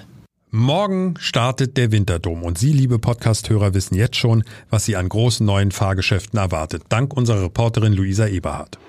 Morgen 0.49 1.15
startet 1.19 1.75
der 1.75 1.91
Winterdom 1.91 2.41
und 2.41 2.57
Sie, 2.57 2.71
liebe 2.71 2.99
Podcast-Hörer, 2.99 3.73
wissen 3.73 3.95
jetzt 3.95 4.15
schon, 4.15 4.45
was 4.69 4.85
Sie 4.85 4.95
an 4.95 5.09
großen 5.09 5.45
neuen 5.45 5.71
Fahrgeschäften 5.71 6.39
erwartet, 6.39 6.83
dank 6.87 7.13
unserer 7.17 7.43
Reporterin 7.43 7.91
Luisa 7.91 8.27
Eberhardt. 8.27 8.79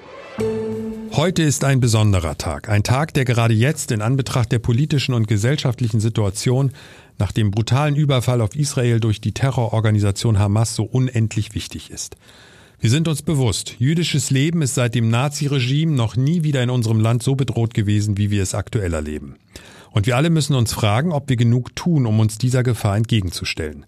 Heute 1.15 1.43
ist 1.43 1.65
ein 1.65 1.81
besonderer 1.81 2.39
Tag, 2.39 2.69
ein 2.69 2.85
Tag, 2.85 3.13
der 3.15 3.25
gerade 3.25 3.55
jetzt 3.55 3.91
in 3.91 4.03
Anbetracht 4.03 4.53
der 4.53 4.61
politischen 4.61 5.15
und 5.15 5.27
gesellschaftlichen 5.27 5.99
Situation 5.99 6.71
nach 7.19 7.33
dem 7.33 7.51
brutalen 7.51 7.97
Überfall 7.97 8.41
auf 8.41 8.55
Israel 8.55 9.01
durch 9.01 9.21
die 9.21 9.33
Terrororganisation 9.33 10.39
Hamas 10.39 10.77
so 10.77 10.85
unendlich 10.85 11.57
wichtig 11.57 11.91
ist. 11.91 12.17
Wir 12.79 12.91
sind 12.91 13.09
uns 13.09 13.23
bewusst, 13.23 13.75
jüdisches 13.81 14.31
Leben 14.31 14.63
ist 14.63 14.77
seit 14.77 14.95
dem 14.95 15.11
Naziregime 15.11 15.91
noch 15.91 16.15
nie 16.15 16.45
wieder 16.45 16.63
in 16.63 16.71
unserem 16.71 17.01
Land 17.01 17.25
so 17.25 17.35
bedroht 17.35 17.75
gewesen, 17.75 18.17
wie 18.17 18.31
wir 18.31 18.45
es 18.45 18.55
aktuell 18.55 18.95
erleben. 18.95 19.35
Und 19.91 20.07
wir 20.07 20.17
alle 20.17 20.31
müssen 20.31 20.55
uns 20.55 20.73
fragen, 20.73 21.13
ob 21.13 21.29
wir 21.29 21.37
genug 21.37 21.75
tun, 21.77 22.07
um 22.07 22.21
uns 22.21 22.39
dieser 22.39 22.63
Gefahr 22.63 22.97
entgegenzustellen. 22.97 23.85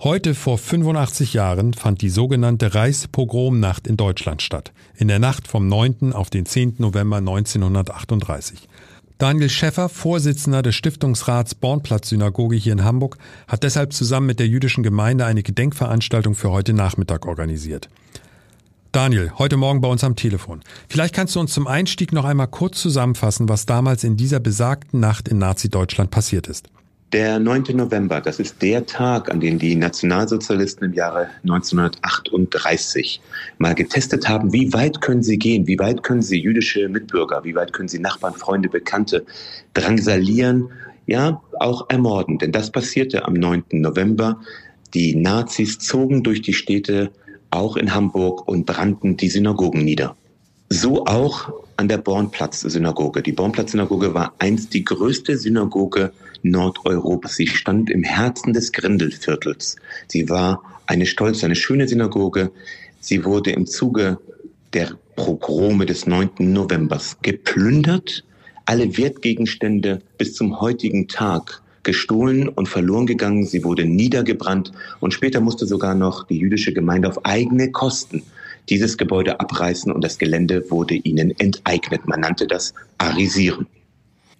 Heute 0.00 0.34
vor 0.34 0.58
85 0.58 1.32
Jahren 1.32 1.74
fand 1.74 2.02
die 2.02 2.08
sogenannte 2.08 2.74
Reichspogromnacht 2.74 3.86
in 3.86 3.96
Deutschland 3.96 4.42
statt. 4.42 4.72
In 4.96 5.06
der 5.06 5.20
Nacht 5.20 5.46
vom 5.46 5.68
9. 5.68 6.12
auf 6.12 6.28
den 6.28 6.44
10. 6.44 6.76
November 6.78 7.18
1938. 7.18 8.68
Daniel 9.18 9.48
Schäffer, 9.48 9.88
Vorsitzender 9.88 10.62
des 10.62 10.74
Stiftungsrats 10.74 11.54
Bornplatz-Synagoge 11.54 12.56
hier 12.56 12.72
in 12.72 12.82
Hamburg, 12.82 13.18
hat 13.46 13.62
deshalb 13.62 13.92
zusammen 13.92 14.26
mit 14.26 14.40
der 14.40 14.48
jüdischen 14.48 14.82
Gemeinde 14.82 15.24
eine 15.24 15.44
Gedenkveranstaltung 15.44 16.34
für 16.34 16.50
heute 16.50 16.72
Nachmittag 16.72 17.24
organisiert. 17.26 17.88
Daniel, 18.92 19.32
heute 19.38 19.56
Morgen 19.56 19.80
bei 19.80 19.88
uns 19.88 20.04
am 20.04 20.16
Telefon. 20.16 20.60
Vielleicht 20.86 21.14
kannst 21.14 21.34
du 21.34 21.40
uns 21.40 21.54
zum 21.54 21.66
Einstieg 21.66 22.12
noch 22.12 22.26
einmal 22.26 22.48
kurz 22.48 22.78
zusammenfassen, 22.82 23.48
was 23.48 23.64
damals 23.64 24.04
in 24.04 24.18
dieser 24.18 24.38
besagten 24.38 25.00
Nacht 25.00 25.28
in 25.28 25.38
Nazi-Deutschland 25.38 26.10
passiert 26.10 26.46
ist. 26.46 26.68
Der 27.14 27.38
9. 27.38 27.74
November, 27.74 28.20
das 28.20 28.38
ist 28.38 28.60
der 28.60 28.84
Tag, 28.84 29.30
an 29.30 29.40
dem 29.40 29.58
die 29.58 29.76
Nationalsozialisten 29.76 30.88
im 30.88 30.92
Jahre 30.92 31.28
1938 31.42 33.22
mal 33.56 33.74
getestet 33.74 34.28
haben, 34.28 34.52
wie 34.52 34.70
weit 34.74 35.00
können 35.00 35.22
sie 35.22 35.38
gehen, 35.38 35.66
wie 35.66 35.78
weit 35.78 36.02
können 36.02 36.20
sie 36.20 36.42
jüdische 36.42 36.86
Mitbürger, 36.90 37.44
wie 37.44 37.54
weit 37.54 37.72
können 37.72 37.88
sie 37.88 37.98
Nachbarn, 37.98 38.34
Freunde, 38.34 38.68
Bekannte 38.68 39.24
drangsalieren, 39.72 40.68
ja, 41.06 41.40
auch 41.60 41.88
ermorden. 41.88 42.36
Denn 42.36 42.52
das 42.52 42.70
passierte 42.70 43.24
am 43.24 43.32
9. 43.32 43.64
November. 43.72 44.38
Die 44.92 45.14
Nazis 45.14 45.78
zogen 45.78 46.22
durch 46.22 46.42
die 46.42 46.52
Städte, 46.52 47.10
auch 47.52 47.76
in 47.76 47.94
Hamburg, 47.94 48.48
und 48.48 48.66
brannten 48.66 49.16
die 49.16 49.28
Synagogen 49.28 49.84
nieder. 49.84 50.16
So 50.68 51.06
auch 51.06 51.52
an 51.76 51.88
der 51.88 51.98
Bornplatz-Synagoge. 51.98 53.22
Die 53.22 53.32
Bornplatz-Synagoge 53.32 54.14
war 54.14 54.34
einst 54.38 54.72
die 54.74 54.84
größte 54.84 55.36
Synagoge 55.36 56.12
Nordeuropas. 56.42 57.36
Sie 57.36 57.46
stand 57.46 57.90
im 57.90 58.02
Herzen 58.02 58.52
des 58.52 58.72
Grindelviertels. 58.72 59.76
Sie 60.08 60.28
war 60.28 60.62
eine 60.86 61.06
stolze, 61.06 61.46
eine 61.46 61.56
schöne 61.56 61.88
Synagoge. 61.88 62.50
Sie 63.00 63.24
wurde 63.24 63.52
im 63.52 63.66
Zuge 63.66 64.18
der 64.72 64.90
Pogrome 65.16 65.86
des 65.86 66.06
9. 66.06 66.30
Novembers 66.38 67.18
geplündert, 67.22 68.24
alle 68.64 68.96
Wertgegenstände 68.96 70.02
bis 70.18 70.34
zum 70.34 70.60
heutigen 70.60 71.08
Tag 71.08 71.61
gestohlen 71.82 72.48
und 72.48 72.68
verloren 72.68 73.06
gegangen. 73.06 73.46
Sie 73.46 73.64
wurde 73.64 73.84
niedergebrannt 73.84 74.72
und 75.00 75.12
später 75.12 75.40
musste 75.40 75.66
sogar 75.66 75.94
noch 75.94 76.26
die 76.26 76.38
jüdische 76.38 76.72
Gemeinde 76.72 77.08
auf 77.08 77.24
eigene 77.24 77.70
Kosten 77.70 78.22
dieses 78.68 78.96
Gebäude 78.96 79.40
abreißen 79.40 79.90
und 79.90 80.02
das 80.02 80.18
Gelände 80.18 80.64
wurde 80.70 80.94
ihnen 80.94 81.32
enteignet. 81.38 82.06
Man 82.06 82.20
nannte 82.20 82.46
das 82.46 82.74
Arisieren. 82.98 83.66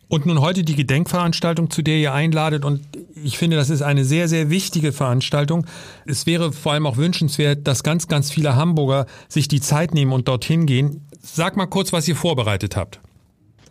Und 0.08 0.26
nun 0.26 0.42
heute 0.42 0.62
die 0.62 0.76
Gedenkveranstaltung, 0.76 1.70
zu 1.70 1.80
der 1.80 1.96
ihr 1.96 2.12
einladet. 2.12 2.66
Und 2.66 2.82
ich 3.24 3.38
finde, 3.38 3.56
das 3.56 3.70
ist 3.70 3.80
eine 3.80 4.04
sehr, 4.04 4.28
sehr 4.28 4.50
wichtige 4.50 4.92
Veranstaltung. 4.92 5.66
Es 6.04 6.26
wäre 6.26 6.52
vor 6.52 6.72
allem 6.72 6.86
auch 6.86 6.98
wünschenswert, 6.98 7.66
dass 7.66 7.82
ganz, 7.82 8.08
ganz 8.08 8.30
viele 8.30 8.54
Hamburger 8.54 9.06
sich 9.28 9.48
die 9.48 9.62
Zeit 9.62 9.94
nehmen 9.94 10.12
und 10.12 10.28
dorthin 10.28 10.66
gehen. 10.66 11.00
Sag 11.22 11.56
mal 11.56 11.64
kurz, 11.64 11.94
was 11.94 12.06
ihr 12.08 12.16
vorbereitet 12.16 12.76
habt. 12.76 13.00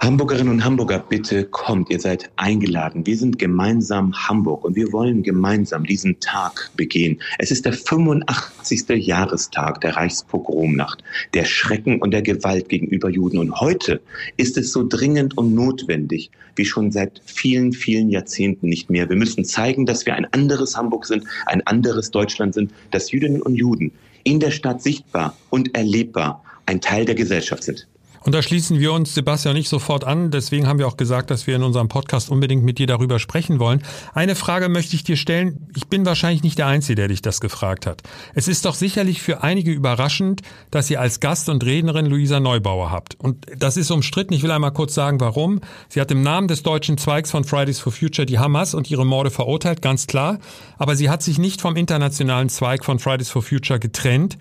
Hamburgerinnen 0.03 0.53
und 0.53 0.65
Hamburger, 0.65 0.98
bitte 0.98 1.46
kommt, 1.46 1.91
ihr 1.91 2.00
seid 2.00 2.31
eingeladen. 2.36 3.05
Wir 3.05 3.15
sind 3.15 3.38
gemeinsam 3.38 4.15
Hamburg 4.27 4.65
und 4.65 4.75
wir 4.75 4.91
wollen 4.91 5.22
gemeinsam 5.22 5.86
diesen 5.86 6.20
Tag 6.20 6.72
begehen. 6.75 7.22
Es 7.38 7.51
ist 7.51 7.65
der 7.65 7.74
85. 7.74 8.89
Jahrestag 9.05 9.79
der 9.81 9.98
Reichspogromnacht, 9.98 11.03
der 11.36 11.46
Schrecken 11.46 12.01
und 12.01 12.10
der 12.10 12.24
Gewalt 12.24 12.67
gegenüber 12.67 13.12
Juden. 13.12 13.38
Und 13.38 13.62
heute 13.62 14.01
ist 14.38 14.58
es 14.58 14.72
so 14.72 14.88
dringend 14.88 15.38
und 15.38 15.53
notwendig 15.53 16.31
wie 16.55 16.65
schon 16.65 16.91
seit 16.91 17.22
vielen, 17.24 17.72
vielen 17.72 18.10
Jahrzehnten 18.10 18.70
nicht 18.70 18.89
mehr. 18.89 19.08
Wir 19.08 19.17
müssen 19.17 19.46
zeigen, 19.46 19.86
dass 19.86 20.08
wir 20.08 20.15
ein 20.15 20.25
anderes 20.34 20.75
Hamburg 20.75 21.05
sind, 21.05 21.25
ein 21.46 21.67
anderes 21.67 22.10
Deutschland 22.10 22.55
sind, 22.55 22.72
dass 22.89 23.12
Jüdinnen 23.12 23.43
und 23.43 23.53
Juden 23.53 23.91
in 24.24 24.39
der 24.39 24.50
Stadt 24.50 24.81
sichtbar 24.81 25.38
und 25.51 25.77
erlebbar 25.77 26.43
ein 26.65 26.81
Teil 26.81 27.05
der 27.05 27.13
Gesellschaft 27.13 27.62
sind. 27.62 27.88
Und 28.23 28.35
da 28.35 28.41
schließen 28.41 28.79
wir 28.79 28.93
uns, 28.93 29.15
Sebastian, 29.15 29.55
nicht 29.55 29.69
sofort 29.69 30.03
an. 30.03 30.31
Deswegen 30.31 30.67
haben 30.67 30.79
wir 30.79 30.87
auch 30.87 30.97
gesagt, 30.97 31.31
dass 31.31 31.47
wir 31.47 31.55
in 31.55 31.63
unserem 31.63 31.87
Podcast 31.87 32.29
unbedingt 32.29 32.63
mit 32.63 32.77
dir 32.77 32.87
darüber 32.87 33.17
sprechen 33.19 33.59
wollen. 33.59 33.81
Eine 34.13 34.35
Frage 34.35 34.69
möchte 34.69 34.95
ich 34.95 35.03
dir 35.03 35.17
stellen. 35.17 35.67
Ich 35.75 35.87
bin 35.87 36.05
wahrscheinlich 36.05 36.43
nicht 36.43 36.57
der 36.57 36.67
Einzige, 36.67 36.95
der 36.95 37.07
dich 37.07 37.21
das 37.21 37.41
gefragt 37.41 37.87
hat. 37.87 38.03
Es 38.35 38.47
ist 38.47 38.65
doch 38.65 38.75
sicherlich 38.75 39.21
für 39.21 39.43
einige 39.43 39.71
überraschend, 39.71 40.41
dass 40.69 40.89
ihr 40.89 41.01
als 41.01 41.19
Gast 41.19 41.49
und 41.49 41.63
Rednerin 41.65 42.05
Luisa 42.05 42.39
Neubauer 42.39 42.91
habt. 42.91 43.15
Und 43.15 43.45
das 43.57 43.77
ist 43.77 43.89
umstritten. 43.89 44.33
Ich 44.33 44.43
will 44.43 44.51
einmal 44.51 44.71
kurz 44.71 44.93
sagen, 44.93 45.19
warum. 45.19 45.61
Sie 45.89 45.99
hat 45.99 46.11
im 46.11 46.21
Namen 46.21 46.47
des 46.47 46.61
deutschen 46.63 46.97
Zweigs 46.97 47.31
von 47.31 47.43
Fridays 47.43 47.79
for 47.79 47.91
Future 47.91 48.25
die 48.25 48.37
Hamas 48.37 48.75
und 48.75 48.91
ihre 48.91 49.05
Morde 49.05 49.31
verurteilt, 49.31 49.81
ganz 49.81 50.05
klar. 50.05 50.39
Aber 50.77 50.95
sie 50.95 51.09
hat 51.09 51.23
sich 51.23 51.39
nicht 51.39 51.61
vom 51.61 51.75
internationalen 51.75 52.49
Zweig 52.49 52.85
von 52.85 52.99
Fridays 52.99 53.29
for 53.29 53.41
Future 53.41 53.79
getrennt. 53.79 54.37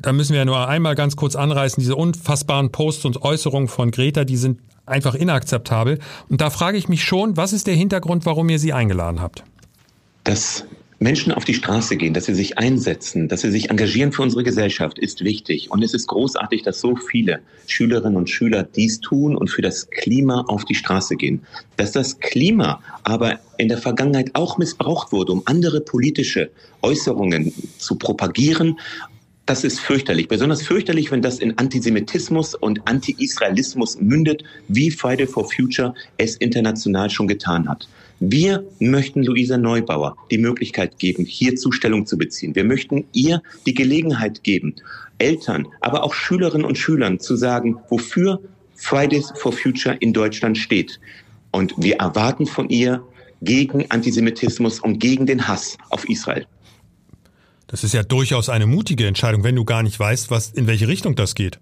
Da 0.00 0.12
müssen 0.12 0.32
wir 0.32 0.40
ja 0.40 0.44
nur 0.44 0.68
einmal 0.68 0.94
ganz 0.94 1.16
kurz 1.16 1.36
anreißen, 1.36 1.80
diese 1.80 1.96
unfassbaren 1.96 2.70
Posts 2.70 3.04
und 3.04 3.22
Äußerungen 3.22 3.68
von 3.68 3.90
Greta, 3.90 4.24
die 4.24 4.36
sind 4.36 4.60
einfach 4.86 5.14
inakzeptabel. 5.14 5.98
Und 6.28 6.40
da 6.40 6.50
frage 6.50 6.76
ich 6.76 6.88
mich 6.88 7.04
schon, 7.04 7.36
was 7.36 7.52
ist 7.52 7.66
der 7.66 7.74
Hintergrund, 7.74 8.26
warum 8.26 8.48
ihr 8.48 8.58
sie 8.58 8.72
eingeladen 8.72 9.20
habt? 9.20 9.44
Dass 10.24 10.64
Menschen 11.04 11.32
auf 11.32 11.44
die 11.44 11.54
Straße 11.54 11.96
gehen, 11.96 12.14
dass 12.14 12.26
sie 12.26 12.34
sich 12.34 12.56
einsetzen, 12.56 13.28
dass 13.28 13.42
sie 13.42 13.50
sich 13.50 13.68
engagieren 13.68 14.12
für 14.12 14.22
unsere 14.22 14.42
Gesellschaft, 14.42 14.98
ist 14.98 15.22
wichtig. 15.22 15.70
Und 15.70 15.82
es 15.82 15.92
ist 15.92 16.06
großartig, 16.06 16.62
dass 16.62 16.80
so 16.80 16.96
viele 16.96 17.40
Schülerinnen 17.66 18.16
und 18.16 18.30
Schüler 18.30 18.62
dies 18.62 19.00
tun 19.00 19.36
und 19.36 19.50
für 19.50 19.60
das 19.60 19.90
Klima 19.90 20.44
auf 20.48 20.64
die 20.64 20.74
Straße 20.74 21.16
gehen. 21.16 21.42
Dass 21.76 21.92
das 21.92 22.20
Klima 22.20 22.80
aber 23.02 23.38
in 23.58 23.68
der 23.68 23.78
Vergangenheit 23.78 24.30
auch 24.34 24.56
missbraucht 24.56 25.12
wurde, 25.12 25.32
um 25.32 25.42
andere 25.44 25.80
politische 25.80 26.50
Äußerungen 26.80 27.52
zu 27.78 27.96
propagieren 27.96 28.78
das 29.46 29.62
ist 29.62 29.80
fürchterlich. 29.80 30.28
Besonders 30.28 30.62
fürchterlich, 30.62 31.10
wenn 31.10 31.20
das 31.20 31.38
in 31.38 31.58
Antisemitismus 31.58 32.54
und 32.54 32.86
Anti-Israelismus 32.86 34.00
mündet, 34.00 34.42
wie 34.68 34.90
Friday 34.90 35.26
for 35.26 35.50
Future 35.50 35.94
es 36.16 36.36
international 36.36 37.10
schon 37.10 37.28
getan 37.28 37.68
hat. 37.68 37.88
Wir 38.20 38.64
möchten 38.78 39.22
Luisa 39.22 39.58
Neubauer 39.58 40.16
die 40.30 40.38
Möglichkeit 40.38 40.98
geben, 40.98 41.26
hier 41.26 41.56
Zustellung 41.56 42.06
zu 42.06 42.16
beziehen. 42.16 42.54
Wir 42.54 42.64
möchten 42.64 43.04
ihr 43.12 43.42
die 43.66 43.74
Gelegenheit 43.74 44.42
geben, 44.44 44.76
Eltern, 45.18 45.66
aber 45.80 46.04
auch 46.04 46.14
Schülerinnen 46.14 46.66
und 46.66 46.78
Schülern 46.78 47.20
zu 47.20 47.36
sagen, 47.36 47.76
wofür 47.90 48.40
Fridays 48.76 49.32
for 49.36 49.52
Future 49.52 49.96
in 50.00 50.12
Deutschland 50.12 50.56
steht. 50.56 51.00
Und 51.50 51.74
wir 51.76 51.96
erwarten 51.96 52.46
von 52.46 52.70
ihr 52.70 53.02
gegen 53.42 53.90
Antisemitismus 53.90 54.80
und 54.80 54.98
gegen 54.98 55.26
den 55.26 55.46
Hass 55.46 55.76
auf 55.90 56.08
Israel. 56.08 56.46
Das 57.66 57.84
ist 57.84 57.94
ja 57.94 58.02
durchaus 58.02 58.48
eine 58.48 58.66
mutige 58.66 59.06
Entscheidung, 59.06 59.44
wenn 59.44 59.56
du 59.56 59.64
gar 59.64 59.82
nicht 59.82 59.98
weißt, 59.98 60.30
was, 60.30 60.50
in 60.50 60.66
welche 60.66 60.88
Richtung 60.88 61.14
das 61.14 61.34
geht. 61.34 61.58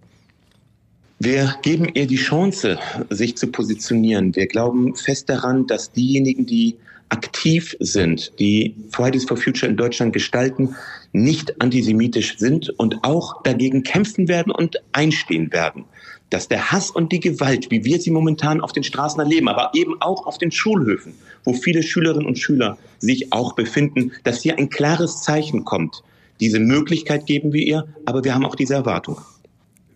Wir 1.18 1.54
geben 1.62 1.88
ihr 1.94 2.06
die 2.08 2.16
Chance, 2.16 2.78
sich 3.08 3.36
zu 3.36 3.46
positionieren. 3.46 4.34
Wir 4.34 4.48
glauben 4.48 4.96
fest 4.96 5.28
daran, 5.28 5.68
dass 5.68 5.92
diejenigen, 5.92 6.46
die 6.46 6.76
aktiv 7.10 7.76
sind, 7.78 8.32
die 8.40 8.74
Fridays 8.90 9.24
for 9.24 9.36
Future 9.36 9.70
in 9.70 9.76
Deutschland 9.76 10.12
gestalten, 10.12 10.74
nicht 11.12 11.60
antisemitisch 11.60 12.38
sind 12.38 12.70
und 12.70 13.04
auch 13.04 13.42
dagegen 13.42 13.82
kämpfen 13.82 14.28
werden 14.28 14.50
und 14.50 14.82
einstehen 14.92 15.52
werden. 15.52 15.84
Dass 16.32 16.48
der 16.48 16.72
Hass 16.72 16.90
und 16.90 17.12
die 17.12 17.20
Gewalt, 17.20 17.70
wie 17.70 17.84
wir 17.84 18.00
sie 18.00 18.10
momentan 18.10 18.62
auf 18.62 18.72
den 18.72 18.84
Straßen 18.84 19.20
erleben, 19.20 19.48
aber 19.48 19.70
eben 19.74 20.00
auch 20.00 20.26
auf 20.26 20.38
den 20.38 20.50
Schulhöfen, 20.50 21.12
wo 21.44 21.52
viele 21.52 21.82
Schülerinnen 21.82 22.26
und 22.26 22.38
Schüler 22.38 22.78
sich 23.00 23.34
auch 23.34 23.52
befinden, 23.52 24.12
dass 24.24 24.40
hier 24.40 24.58
ein 24.58 24.70
klares 24.70 25.20
Zeichen 25.20 25.66
kommt. 25.66 26.02
Diese 26.40 26.58
Möglichkeit 26.58 27.26
geben 27.26 27.52
wir 27.52 27.62
ihr, 27.66 27.86
aber 28.06 28.24
wir 28.24 28.34
haben 28.34 28.46
auch 28.46 28.54
diese 28.54 28.72
Erwartung. 28.72 29.20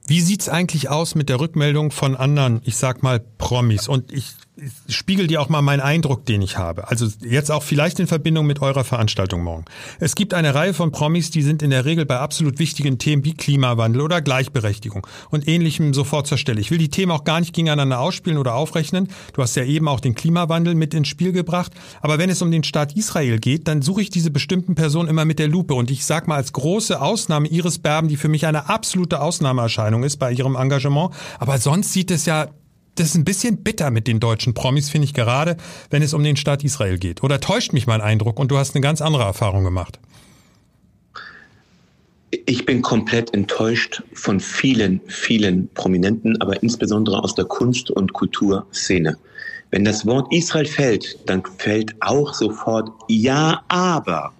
Wie 0.07 0.21
sieht's 0.21 0.50
eigentlich 0.50 0.90
aus 0.90 1.14
mit 1.14 1.31
der 1.31 1.40
Rückmeldung 1.40 1.90
von 1.90 2.14
anderen, 2.14 2.61
ich 2.64 2.76
sag 2.76 3.02
mal 3.02 3.19
Promis? 3.38 3.88
Und 3.88 4.12
ich 4.12 4.35
spiegel 4.89 5.27
dir 5.27 5.43
auch 5.43 5.49
mal 5.49 5.61
meinen 5.61 5.81
Eindruck, 5.81 6.25
den 6.25 6.41
ich 6.41 6.57
habe. 6.57 6.89
Also 6.89 7.07
jetzt 7.21 7.51
auch 7.51 7.63
vielleicht 7.63 8.01
in 8.01 8.07
Verbindung 8.07 8.47
mit 8.47 8.63
eurer 8.63 8.85
Veranstaltung 8.85 9.43
morgen. 9.43 9.67
Es 10.01 10.15
gibt 10.15 10.33
eine 10.33 10.55
Reihe 10.55 10.73
von 10.73 10.93
Promis, 10.93 11.31
die 11.31 11.43
sind 11.43 11.63
in 11.63 11.71
der 11.71 11.85
Regel 11.85 12.07
bei 12.07 12.19
absolut 12.19 12.59
wichtigen 12.59 12.99
Themen 12.99 13.25
wie 13.25 13.35
Klimawandel 13.35 14.01
oder 14.01 14.23
Gleichberechtigung 14.23 15.07
und 15.31 15.47
ähnlichem 15.47 15.93
sofort 15.93 16.27
zur 16.27 16.39
Stelle. 16.39 16.61
Ich 16.61 16.71
will 16.71 16.79
die 16.79 16.89
Themen 16.89 17.13
auch 17.13 17.25
gar 17.25 17.41
nicht 17.41 17.55
gegeneinander 17.55 18.01
ausspielen 18.01 18.39
oder 18.39 18.55
aufrechnen. 18.55 19.09
Du 19.35 19.43
hast 19.43 19.57
ja 19.57 19.65
eben 19.65 19.89
auch 19.89 20.01
den 20.01 20.15
Klimawandel 20.15 20.75
mit 20.75 20.95
ins 20.95 21.09
Spiel 21.09 21.33
gebracht. 21.33 21.73
Aber 22.01 22.19
wenn 22.19 22.31
es 22.31 22.41
um 22.41 22.51
den 22.51 22.65
Staat 22.65 22.97
Israel 22.97 23.39
geht, 23.39 23.69
dann 23.69 23.83
suche 23.83 24.01
ich 24.01 24.11
diese 24.11 24.31
bestimmten 24.31 24.75
Personen 24.75 25.09
immer 25.09 25.27
mit 25.27 25.39
der 25.39 25.49
Lupe. 25.49 25.75
Und 25.75 25.91
ich 25.91 26.05
sag 26.05 26.29
mal 26.29 26.37
als 26.37 26.53
große 26.53 27.01
Ausnahme 27.01 27.49
Iris 27.49 27.79
Berben, 27.79 28.09
die 28.09 28.17
für 28.17 28.29
mich 28.29 28.47
eine 28.47 28.71
absolute 28.71 29.21
Ausnahmeerscheinung 29.21 30.03
ist 30.03 30.17
bei 30.17 30.33
ihrem 30.33 30.57
Engagement. 30.57 31.13
Aber 31.39 31.59
sonst 31.59 31.93
sieht 31.93 32.11
es 32.11 32.25
ja 32.25 32.49
das 32.97 33.09
ist 33.09 33.15
ein 33.15 33.25
bisschen 33.25 33.59
bitter 33.62 33.91
mit 33.91 34.07
den 34.07 34.21
deutschen 34.21 34.55
Promis, 34.55 34.91
finde 34.91 35.05
ich 35.05 35.15
gerade, 35.15 35.57
wenn 35.91 36.03
es 36.03 36.15
um 36.15 36.25
den 36.25 36.37
Staat 36.37 36.65
Israel 36.65 36.99
geht. 36.99 37.23
Oder 37.23 37.41
täuscht 37.41 37.73
mich 37.73 37.87
mein 37.87 38.00
Eindruck 38.00 38.38
und 38.41 38.50
du 38.50 38.59
hast 38.59 38.75
eine 38.75 38.83
ganz 38.83 39.00
andere 39.00 39.23
Erfahrung 39.23 39.65
gemacht? 39.65 39.99
Ich 42.47 42.67
bin 42.67 42.83
komplett 42.83 43.33
enttäuscht 43.35 44.03
von 44.12 44.41
vielen, 44.41 45.00
vielen 45.07 45.69
Prominenten, 45.75 46.41
aber 46.41 46.62
insbesondere 46.62 47.23
aus 47.23 47.35
der 47.35 47.45
Kunst- 47.45 47.91
und 47.91 48.12
Kulturszene. 48.12 49.17
Wenn 49.71 49.85
das 49.85 50.07
Wort 50.07 50.33
Israel 50.33 50.67
fällt, 50.67 51.19
dann 51.26 51.43
fällt 51.59 51.95
auch 52.00 52.35
sofort 52.35 52.91
Ja, 53.09 53.62
aber. 53.69 54.33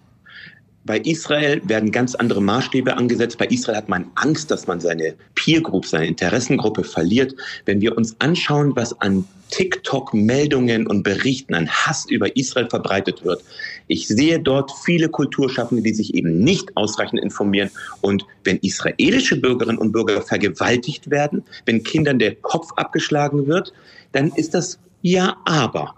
Bei 0.86 0.98
Israel 0.98 1.60
werden 1.64 1.90
ganz 1.90 2.14
andere 2.14 2.40
Maßstäbe 2.40 2.96
angesetzt. 2.96 3.38
Bei 3.38 3.46
Israel 3.46 3.78
hat 3.78 3.88
man 3.88 4.08
Angst, 4.14 4.52
dass 4.52 4.68
man 4.68 4.78
seine 4.78 5.14
Peer 5.34 5.60
Group, 5.60 5.84
seine 5.84 6.06
Interessengruppe 6.06 6.84
verliert. 6.84 7.34
Wenn 7.64 7.80
wir 7.80 7.96
uns 7.96 8.14
anschauen, 8.20 8.76
was 8.76 8.98
an 9.00 9.24
TikTok-Meldungen 9.50 10.86
und 10.86 11.02
Berichten 11.02 11.54
an 11.54 11.68
Hass 11.68 12.06
über 12.08 12.36
Israel 12.36 12.68
verbreitet 12.70 13.24
wird, 13.24 13.42
ich 13.88 14.06
sehe 14.06 14.38
dort 14.38 14.70
viele 14.84 15.08
Kulturschaffende, 15.08 15.82
die 15.82 15.92
sich 15.92 16.14
eben 16.14 16.38
nicht 16.38 16.76
ausreichend 16.76 17.20
informieren. 17.20 17.70
Und 18.00 18.24
wenn 18.44 18.58
israelische 18.58 19.40
Bürgerinnen 19.40 19.78
und 19.78 19.90
Bürger 19.90 20.22
vergewaltigt 20.22 21.10
werden, 21.10 21.42
wenn 21.64 21.82
Kindern 21.82 22.20
der 22.20 22.36
Kopf 22.36 22.70
abgeschlagen 22.76 23.48
wird, 23.48 23.72
dann 24.12 24.30
ist 24.36 24.54
das 24.54 24.78
ja 25.02 25.36
aber. 25.46 25.96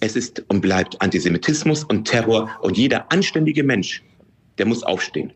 Es 0.00 0.16
ist 0.16 0.44
und 0.48 0.60
bleibt 0.60 1.00
Antisemitismus 1.00 1.82
und 1.82 2.04
Terror 2.04 2.50
und 2.60 2.76
jeder 2.76 3.10
anständige 3.10 3.64
Mensch 3.64 4.02
der 4.58 4.66
muss 4.66 4.82
aufstehen. 4.82 5.32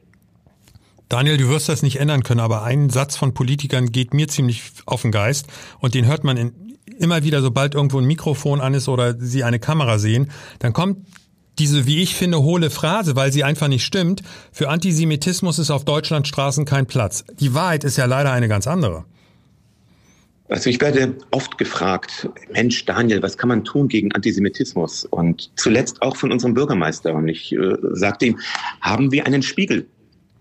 Daniel, 1.09 1.37
du 1.37 1.49
wirst 1.49 1.69
das 1.69 1.83
nicht 1.83 2.01
ändern 2.01 2.23
können, 2.23 2.41
aber 2.41 2.63
ein 2.63 2.89
Satz 2.89 3.17
von 3.17 3.35
Politikern 3.35 3.93
geht 3.93 4.15
mir 4.15 4.29
ziemlich 4.29 4.63
auf 4.87 5.03
den 5.03 5.13
Geist 5.13 5.47
und 5.79 5.95
den 5.95 6.07
hört 6.07 6.25
man 6.25 6.37
in, 6.39 6.79
immer 6.99 7.23
wieder, 7.23 7.43
sobald 7.43 7.75
irgendwo 7.75 7.99
ein 7.99 8.07
Mikrofon 8.07 8.61
an 8.61 8.73
ist 8.75 8.89
oder 8.89 9.19
sie 9.19 9.45
eine 9.45 9.59
Kamera 9.59 9.99
sehen, 9.99 10.31
dann 10.59 10.73
kommt 10.73 11.07
diese, 11.59 11.87
wie 11.87 12.03
ich 12.03 12.15
finde, 12.15 12.41
hohle 12.41 12.71
Phrase, 12.71 13.15
weil 13.15 13.31
sie 13.31 13.45
einfach 13.45 13.69
nicht 13.69 13.85
stimmt. 13.85 14.23
Für 14.53 14.71
Antisemitismus 14.71 15.59
ist 15.59 15.71
auf 15.71 15.85
Deutschlandstraßen 15.85 16.65
kein 16.65 16.87
Platz. 16.87 17.25
Die 17.41 17.53
Wahrheit 17.53 17.85
ist 17.85 17.99
ja 17.99 18.07
leider 18.07 18.33
eine 18.33 18.49
ganz 18.49 18.67
andere. 18.67 19.05
Also 20.53 20.69
ich 20.69 20.83
werde 20.83 21.17
oft 21.31 21.57
gefragt, 21.57 22.29
Mensch, 22.53 22.85
Daniel, 22.85 23.23
was 23.23 23.39
kann 23.39 23.49
man 23.49 23.65
tun 23.65 23.89
gegen 23.89 24.13
Antisemitismus? 24.13 25.07
Und 25.07 25.51
zuletzt 25.57 26.03
auch 26.03 26.15
von 26.15 26.31
unserem 26.31 26.53
Bürgermeister. 26.53 27.15
Und 27.15 27.27
ich 27.29 27.53
äh, 27.55 27.75
sagte 27.93 28.27
ihm, 28.27 28.39
haben 28.83 29.13
wir 29.13 29.27
einen 29.27 29.43
Spiegel? 29.43 29.87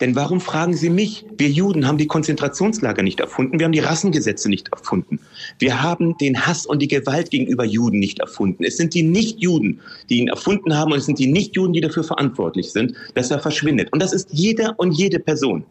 Denn 0.01 0.13
warum 0.13 0.41
fragen 0.41 0.73
Sie 0.73 0.89
mich? 0.89 1.25
Wir 1.37 1.47
Juden 1.47 1.87
haben 1.87 1.97
die 1.97 2.07
Konzentrationslager 2.07 3.03
nicht 3.03 3.21
erfunden. 3.21 3.57
Wir 3.57 3.65
haben 3.65 3.71
die 3.71 3.79
Rassengesetze 3.79 4.49
nicht 4.49 4.67
erfunden. 4.73 5.19
Wir 5.59 5.81
haben 5.81 6.17
den 6.17 6.45
Hass 6.45 6.65
und 6.65 6.81
die 6.81 6.89
Gewalt 6.89 7.29
gegenüber 7.29 7.63
Juden 7.63 7.99
nicht 7.99 8.19
erfunden. 8.19 8.65
Es 8.65 8.75
sind 8.75 8.93
die 8.93 9.03
Nichtjuden, 9.03 9.79
die 10.09 10.17
ihn 10.17 10.27
erfunden 10.27 10.75
haben 10.75 10.91
und 10.91 10.97
es 10.97 11.05
sind 11.05 11.19
die 11.19 11.27
Nichtjuden, 11.27 11.71
die 11.71 11.81
dafür 11.81 12.03
verantwortlich 12.03 12.73
sind, 12.73 12.95
dass 13.13 13.31
er 13.31 13.39
verschwindet. 13.39 13.93
Und 13.93 14.01
das 14.01 14.11
ist 14.11 14.27
jeder 14.33 14.77
und 14.77 14.91
jede 14.91 15.19
Person. 15.19 15.63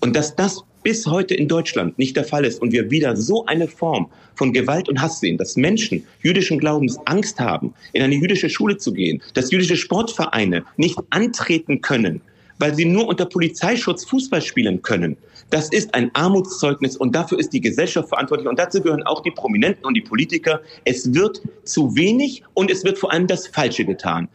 Und 0.00 0.14
dass 0.14 0.36
das 0.36 0.62
bis 0.88 1.06
heute 1.06 1.34
in 1.34 1.48
Deutschland 1.48 1.98
nicht 1.98 2.16
der 2.16 2.24
Fall 2.24 2.46
ist 2.46 2.62
und 2.62 2.72
wir 2.72 2.90
wieder 2.90 3.14
so 3.14 3.44
eine 3.44 3.68
Form 3.68 4.08
von 4.36 4.54
Gewalt 4.54 4.88
und 4.88 5.02
Hass 5.02 5.20
sehen, 5.20 5.36
dass 5.36 5.54
Menschen 5.54 6.02
jüdischen 6.22 6.58
Glaubens 6.58 6.96
Angst 7.04 7.38
haben, 7.38 7.74
in 7.92 8.02
eine 8.02 8.14
jüdische 8.14 8.48
Schule 8.48 8.78
zu 8.78 8.94
gehen, 8.94 9.20
dass 9.34 9.50
jüdische 9.50 9.76
Sportvereine 9.76 10.64
nicht 10.78 10.98
antreten 11.10 11.82
können, 11.82 12.22
weil 12.58 12.74
sie 12.74 12.86
nur 12.86 13.06
unter 13.06 13.26
Polizeischutz 13.26 14.06
Fußball 14.06 14.40
spielen 14.40 14.80
können. 14.80 15.18
Das 15.50 15.68
ist 15.68 15.92
ein 15.92 16.10
Armutszeugnis 16.14 16.96
und 16.96 17.14
dafür 17.14 17.38
ist 17.38 17.52
die 17.52 17.60
Gesellschaft 17.60 18.08
verantwortlich 18.08 18.48
und 18.48 18.58
dazu 18.58 18.80
gehören 18.80 19.02
auch 19.02 19.22
die 19.22 19.30
Prominenten 19.30 19.84
und 19.84 19.92
die 19.92 20.00
Politiker. 20.00 20.62
Es 20.86 21.12
wird 21.12 21.42
zu 21.64 21.94
wenig 21.96 22.44
und 22.54 22.70
es 22.70 22.82
wird 22.82 22.96
vor 22.96 23.12
allem 23.12 23.26
das 23.26 23.46
Falsche 23.46 23.84
getan. 23.84 24.26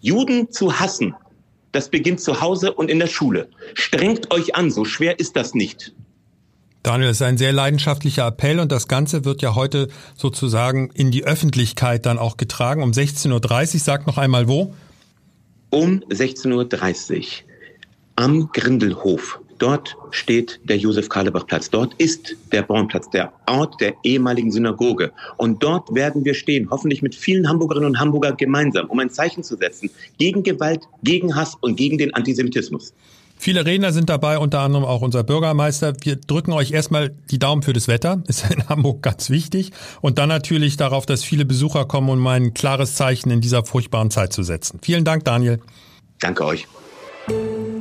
Juden 0.00 0.50
zu 0.50 0.80
hassen, 0.80 1.14
das 1.72 1.90
beginnt 1.90 2.20
zu 2.20 2.40
Hause 2.40 2.72
und 2.72 2.90
in 2.90 2.98
der 2.98 3.06
Schule. 3.06 3.48
Strengt 3.74 4.32
euch 4.32 4.54
an, 4.54 4.70
so 4.70 4.84
schwer 4.84 5.18
ist 5.18 5.36
das 5.36 5.54
nicht. 5.54 5.92
Daniel, 6.82 7.10
es 7.10 7.20
ist 7.20 7.26
ein 7.26 7.36
sehr 7.36 7.52
leidenschaftlicher 7.52 8.26
Appell 8.26 8.60
und 8.60 8.72
das 8.72 8.88
Ganze 8.88 9.24
wird 9.24 9.42
ja 9.42 9.54
heute 9.54 9.88
sozusagen 10.16 10.90
in 10.94 11.10
die 11.10 11.24
Öffentlichkeit 11.24 12.06
dann 12.06 12.18
auch 12.18 12.36
getragen. 12.36 12.82
Um 12.82 12.92
16.30 12.92 13.74
Uhr, 13.74 13.80
sag 13.80 14.06
noch 14.06 14.16
einmal 14.16 14.48
wo? 14.48 14.74
Um 15.70 16.00
16.30 16.08 17.16
Uhr 17.16 17.24
am 18.16 18.50
Grindelhof 18.52 19.40
Dort 19.58 19.96
steht 20.10 20.60
der 20.64 20.78
Josef-Karlebach-Platz. 20.78 21.70
Dort 21.70 21.94
ist 21.94 22.36
der 22.52 22.62
Bornplatz, 22.62 23.10
der 23.10 23.32
Ort 23.46 23.80
der 23.80 23.94
ehemaligen 24.04 24.52
Synagoge. 24.52 25.12
Und 25.36 25.62
dort 25.62 25.92
werden 25.94 26.24
wir 26.24 26.34
stehen, 26.34 26.70
hoffentlich 26.70 27.02
mit 27.02 27.14
vielen 27.14 27.48
Hamburgerinnen 27.48 27.90
und 27.90 28.00
Hamburger 28.00 28.32
gemeinsam, 28.32 28.86
um 28.86 28.98
ein 29.00 29.10
Zeichen 29.10 29.42
zu 29.42 29.56
setzen 29.56 29.90
gegen 30.18 30.42
Gewalt, 30.42 30.82
gegen 31.02 31.34
Hass 31.34 31.56
und 31.60 31.76
gegen 31.76 31.98
den 31.98 32.14
Antisemitismus. 32.14 32.94
Viele 33.40 33.64
Redner 33.64 33.92
sind 33.92 34.08
dabei, 34.08 34.38
unter 34.38 34.60
anderem 34.60 34.84
auch 34.84 35.00
unser 35.00 35.22
Bürgermeister. 35.22 35.94
Wir 36.02 36.16
drücken 36.16 36.52
euch 36.52 36.72
erstmal 36.72 37.10
die 37.30 37.38
Daumen 37.38 37.62
für 37.62 37.72
das 37.72 37.86
Wetter, 37.86 38.22
ist 38.28 38.50
in 38.50 38.68
Hamburg 38.68 39.02
ganz 39.02 39.30
wichtig. 39.30 39.70
Und 40.00 40.18
dann 40.18 40.28
natürlich 40.28 40.76
darauf, 40.76 41.06
dass 41.06 41.22
viele 41.22 41.44
Besucher 41.44 41.84
kommen, 41.84 42.10
um 42.10 42.26
ein 42.26 42.52
klares 42.52 42.94
Zeichen 42.94 43.30
in 43.30 43.40
dieser 43.40 43.64
furchtbaren 43.64 44.10
Zeit 44.10 44.32
zu 44.32 44.42
setzen. 44.42 44.80
Vielen 44.82 45.04
Dank, 45.04 45.24
Daniel. 45.24 45.60
Danke 46.20 46.44
euch. 46.44 46.66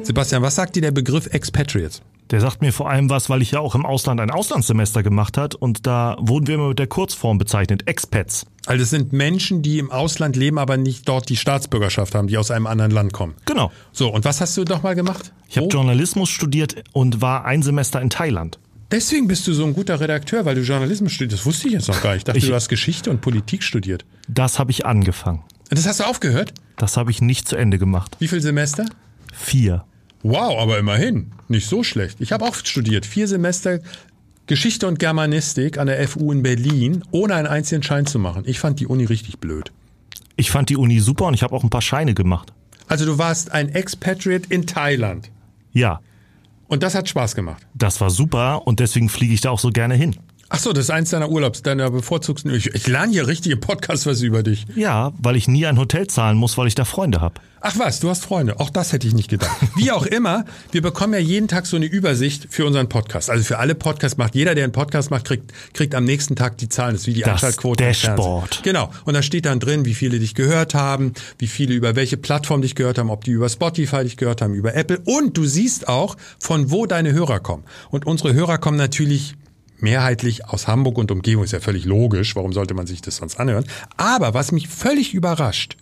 Sebastian, 0.07 0.41
was 0.41 0.55
sagt 0.55 0.77
dir 0.77 0.81
der 0.81 0.91
Begriff 0.91 1.27
Expatriates? 1.27 2.01
Der 2.31 2.39
sagt 2.39 2.61
mir 2.61 2.71
vor 2.71 2.89
allem 2.89 3.09
was, 3.09 3.29
weil 3.29 3.41
ich 3.41 3.51
ja 3.51 3.59
auch 3.59 3.75
im 3.75 3.85
Ausland 3.85 4.21
ein 4.21 4.31
Auslandssemester 4.31 5.03
gemacht 5.03 5.37
hat 5.37 5.53
und 5.53 5.85
da 5.85 6.15
wurden 6.21 6.47
wir 6.47 6.55
immer 6.55 6.69
mit 6.69 6.79
der 6.79 6.87
Kurzform 6.87 7.37
bezeichnet, 7.37 7.89
Expats. 7.89 8.45
Also 8.65 8.83
es 8.83 8.89
sind 8.89 9.11
Menschen, 9.11 9.61
die 9.61 9.79
im 9.79 9.91
Ausland 9.91 10.37
leben, 10.37 10.59
aber 10.59 10.77
nicht 10.77 11.09
dort 11.09 11.27
die 11.27 11.35
Staatsbürgerschaft 11.35 12.15
haben, 12.15 12.29
die 12.29 12.37
aus 12.37 12.51
einem 12.51 12.67
anderen 12.67 12.91
Land 12.91 13.11
kommen. 13.11 13.35
Genau. 13.45 13.69
So, 13.91 14.07
und 14.07 14.23
was 14.23 14.39
hast 14.39 14.55
du 14.55 14.63
doch 14.63 14.81
mal 14.81 14.95
gemacht? 14.95 15.33
Ich 15.49 15.57
habe 15.57 15.67
Journalismus 15.67 16.29
studiert 16.29 16.83
und 16.93 17.21
war 17.21 17.43
ein 17.43 17.61
Semester 17.61 18.01
in 18.01 18.09
Thailand. 18.09 18.59
Deswegen 18.91 19.27
bist 19.27 19.45
du 19.45 19.51
so 19.51 19.65
ein 19.65 19.73
guter 19.73 19.99
Redakteur, 19.99 20.45
weil 20.45 20.55
du 20.55 20.61
Journalismus 20.61 21.11
studierst. 21.11 21.41
Das 21.41 21.45
wusste 21.45 21.67
ich 21.67 21.73
jetzt 21.73 21.89
noch 21.89 22.01
gar 22.01 22.11
nicht. 22.11 22.19
Ich 22.19 22.23
dachte, 22.23 22.39
ich, 22.39 22.47
du 22.47 22.53
hast 22.53 22.69
Geschichte 22.69 23.09
und 23.09 23.19
Politik 23.19 23.61
studiert. 23.61 24.05
Das 24.29 24.57
habe 24.57 24.71
ich 24.71 24.85
angefangen. 24.85 25.43
Und 25.69 25.77
das 25.77 25.85
hast 25.85 25.99
du 25.99 26.05
aufgehört? 26.05 26.53
Das 26.77 26.95
habe 26.95 27.11
ich 27.11 27.21
nicht 27.21 27.49
zu 27.49 27.57
Ende 27.57 27.77
gemacht. 27.77 28.15
Wie 28.19 28.29
viel 28.29 28.41
Semester? 28.41 28.85
Vier. 29.33 29.83
Wow, 30.23 30.60
aber 30.60 30.77
immerhin. 30.80 31.32
Nicht 31.47 31.67
so 31.67 31.84
schlecht. 31.84 32.19
Ich 32.19 32.32
habe 32.32 32.45
auch 32.45 32.56
studiert. 32.56 33.06
Vier 33.06 33.27
Semester 33.27 33.80
Geschichte 34.47 34.88
und 34.88 34.97
Germanistik 34.97 35.77
an 35.77 35.88
der 35.88 36.08
FU 36.08 36.32
in 36.32 36.41
Berlin, 36.41 37.03
ohne 37.12 37.36
einen 37.36 37.47
einzigen 37.47 37.84
Schein 37.84 38.06
zu 38.06 38.17
machen. 38.17 38.43
Ich 38.45 38.60
fand 38.60 38.80
die 38.80 38.88
Uni 38.88 39.03
richtig 39.03 39.39
blöd. 39.39 39.73
Ich 40.38 40.51
fand 40.51 40.69
die 40.69 40.77
Uni 40.77 41.01
super 41.01 41.25
und 41.25 41.34
ich 41.34 41.43
habe 41.43 41.53
auch 41.53 41.63
ein 41.63 41.69
paar 41.69 41.82
Scheine 41.82 42.13
gemacht. 42.13 42.53
Also 42.88 43.06
du 43.06 43.17
warst 43.17 43.51
ein 43.51 43.69
Expatriate 43.69 44.47
in 44.49 44.65
Thailand. 44.65 45.30
Ja. 45.73 45.99
Und 46.67 46.82
das 46.82 46.95
hat 46.95 47.10
Spaß 47.10 47.36
gemacht. 47.36 47.67
Das 47.73 47.99
war 47.99 48.10
super 48.10 48.65
und 48.65 48.80
deswegen 48.80 49.10
fliege 49.10 49.34
ich 49.34 49.41
da 49.41 49.49
auch 49.49 49.60
so 49.60 49.69
gerne 49.69 49.95
hin. 49.95 50.15
Ach 50.49 50.60
so, 50.60 50.71
das 50.71 50.86
ist 50.86 50.91
eins 50.91 51.10
deiner 51.10 51.29
Urlaubs, 51.29 51.62
deiner 51.62 51.91
bevorzugten. 51.91 52.53
Ich, 52.53 52.67
ich 52.67 52.88
lerne 52.88 53.12
hier 53.12 53.27
richtige 53.27 53.57
Podcasts 53.57 54.05
was 54.05 54.21
über 54.21 54.43
dich. 54.43 54.65
Ja, 54.75 55.12
weil 55.21 55.36
ich 55.36 55.49
nie 55.49 55.65
ein 55.65 55.77
Hotel 55.77 56.07
zahlen 56.07 56.38
muss, 56.38 56.57
weil 56.57 56.67
ich 56.67 56.75
da 56.75 56.86
Freunde 56.86 57.19
habe. 57.19 57.36
Ach 57.60 57.77
was, 57.77 57.99
du 57.99 58.10
hast 58.10 58.23
Freunde. 58.23 58.60
Auch 58.62 58.69
das 58.69 58.93
hätte 58.93 59.07
ich 59.07 59.13
nicht 59.13 59.29
gedacht. 59.29 59.57
Wie 59.75 59.91
auch 59.91 60.05
immer, 60.05 60.45
wir 60.71 60.81
bekommen 60.81 61.13
ja 61.13 61.19
jeden 61.19 61.49
Tag 61.49 61.65
so 61.65 61.75
eine 61.75 61.86
Übersicht 61.86 62.47
für 62.49 62.65
unseren 62.65 62.88
Podcast. 62.88 63.29
Also 63.29 63.43
für 63.43 63.57
alle 63.57 63.75
Podcasts 63.75 64.17
macht 64.17 64.36
jeder, 64.36 64.55
der 64.55 64.63
einen 64.63 64.71
Podcast 64.71 65.12
macht, 65.12 65.25
kriegt, 65.25 65.51
kriegt 65.73 65.95
am 65.95 66.05
nächsten 66.05 66.38
Tag 66.38 66.57
die 66.60 66.69
Zahlen. 66.69 66.93
Das 66.93 67.01
ist 67.01 67.07
wie 67.07 67.13
die 67.13 67.21
das 67.21 67.31
Einschaltquote. 67.31 67.83
Dashboard. 67.83 68.62
Genau. 68.63 68.89
Und 69.03 69.15
da 69.15 69.21
steht 69.21 69.45
dann 69.45 69.60
drin, 69.60 69.83
wie 69.83 69.95
viele 69.95 70.19
dich 70.19 70.33
gehört 70.33 70.75
haben, 70.75 71.13
wie 71.39 71.47
viele 71.47 71.73
über 71.73 71.97
welche 71.97 72.15
Plattform 72.15 72.62
dich 72.62 72.75
gehört 72.75 72.99
haben, 72.99 73.10
ob 73.10 73.25
die 73.25 73.31
über 73.31 73.49
Spotify 73.49 74.03
dich 74.03 74.15
gehört 74.15 74.41
haben, 74.41 74.53
über 74.53 74.73
Apple. 74.75 75.01
Und 75.03 75.36
du 75.36 75.43
siehst 75.43 75.89
auch, 75.89 76.15
von 76.39 76.71
wo 76.71 76.86
deine 76.86 77.12
Hörer 77.12 77.39
kommen. 77.41 77.63
Und 77.89 78.05
unsere 78.05 78.33
Hörer 78.33 78.60
kommen 78.60 78.77
natürlich 78.77 79.36
mehrheitlich 79.79 80.45
aus 80.45 80.67
Hamburg 80.67 80.97
und 80.97 81.11
Umgebung, 81.11 81.43
ist 81.43 81.53
ja 81.53 81.59
völlig 81.59 81.85
logisch, 81.85 82.35
warum 82.35 82.53
sollte 82.53 82.73
man 82.73 82.87
sich 82.87 83.01
das 83.01 83.17
sonst 83.17 83.39
anhören. 83.39 83.65
Aber 83.95 84.33
was 84.33 84.51
mich 84.51 84.67
völlig 84.67 85.13
überrascht, 85.13 85.77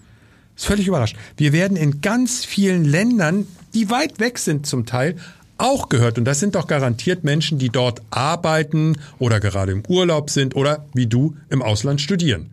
ist 0.56 0.66
völlig 0.66 0.88
überrascht, 0.88 1.18
wir 1.38 1.54
werden 1.54 1.78
in 1.78 2.02
ganz 2.02 2.46
vielen 2.46 2.86
Ländern, 2.86 3.48
die 3.74 3.90
weit 3.90 4.20
weg 4.20 4.38
sind 4.38 4.66
zum 4.66 4.86
Teil, 4.86 5.18
auch 5.58 5.90
gehört. 5.90 6.18
Und 6.18 6.26
das 6.26 6.40
sind 6.40 6.56
doch 6.56 6.68
garantiert 6.68 7.24
Menschen, 7.24 7.58
die 7.58 7.70
dort 7.70 8.02
arbeiten 8.10 8.98
oder 9.20 9.40
gerade 9.40 9.72
im 9.72 9.84
Urlaub 9.88 10.30
sind 10.30 10.56
oder 10.56 10.86
wie 10.94 11.08
du 11.08 11.36
im 11.50 11.62
Ausland 11.62 12.02
studieren. 12.02 12.50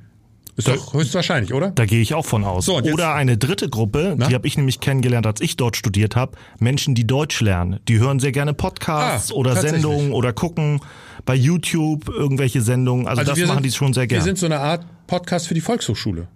Ist 0.55 0.69
da, 0.69 0.75
doch 0.75 0.93
höchstwahrscheinlich, 0.93 1.55
oder? 1.55 1.71
Da 1.71 1.87
gehe 1.87 2.03
ich 2.03 2.13
auch 2.13 2.27
von 2.27 2.45
aus. 2.45 2.67
So, 2.67 2.79
oder 2.79 3.15
eine 3.15 3.39
dritte 3.39 3.71
Gruppe, 3.71 4.15
Na? 4.19 4.29
die 4.29 4.35
habe 4.35 4.47
ich 4.47 4.59
nämlich 4.59 4.81
kennengelernt, 4.81 5.27
als 5.27 5.41
ich 5.41 5.57
dort 5.57 5.77
studiert 5.77 6.15
habe. 6.15 6.33
Menschen, 6.59 6.95
die 6.95 7.07
Deutsch 7.07 7.41
lernen. 7.41 7.81
Die 7.89 7.99
hören 7.99 8.21
sehr 8.21 8.33
gerne 8.33 8.53
Podcasts 8.53 9.33
ah, 9.33 9.35
oder 9.35 9.57
Sendungen 9.57 10.13
oder 10.13 10.35
gucken 10.35 10.81
bei 11.25 11.35
YouTube 11.35 12.09
irgendwelche 12.09 12.63
Sendungen. 12.63 13.07
Also, 13.07 13.21
also 13.21 13.33
das 13.33 13.41
machen 13.41 13.63
sind, 13.63 13.67
die 13.67 13.77
schon 13.77 13.93
sehr 13.93 14.07
gerne. 14.07 14.23
Wir 14.23 14.25
sind 14.25 14.39
so 14.39 14.47
eine 14.47 14.59
Art 14.59 14.85
Podcast 15.07 15.49
für 15.49 15.55
die 15.55 15.61
Volkshochschule. 15.61 16.29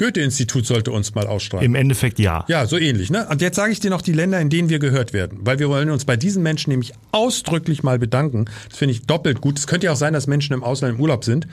Goethe-Institut 0.00 0.64
sollte 0.64 0.92
uns 0.92 1.14
mal 1.14 1.26
ausstrahlen. 1.26 1.64
Im 1.66 1.74
Endeffekt 1.74 2.18
ja. 2.18 2.46
Ja, 2.48 2.66
so 2.66 2.78
ähnlich. 2.78 3.10
Ne? 3.10 3.26
Und 3.28 3.42
jetzt 3.42 3.56
sage 3.56 3.70
ich 3.70 3.80
dir 3.80 3.90
noch 3.90 4.00
die 4.00 4.14
Länder, 4.14 4.40
in 4.40 4.48
denen 4.48 4.70
wir 4.70 4.78
gehört 4.78 5.12
werden. 5.12 5.40
Weil 5.42 5.58
wir 5.58 5.68
wollen 5.68 5.90
uns 5.90 6.06
bei 6.06 6.16
diesen 6.16 6.42
Menschen 6.42 6.70
nämlich 6.70 6.94
ausdrücklich 7.12 7.82
mal 7.82 7.98
bedanken. 7.98 8.46
Das 8.70 8.78
finde 8.78 8.92
ich 8.94 9.02
doppelt 9.02 9.42
gut. 9.42 9.58
Es 9.58 9.66
könnte 9.66 9.86
ja 9.86 9.92
auch 9.92 9.96
sein, 9.96 10.14
dass 10.14 10.26
Menschen 10.26 10.54
im 10.54 10.64
Ausland 10.64 10.94
im 10.94 11.00
Urlaub 11.00 11.22
sind 11.22 11.46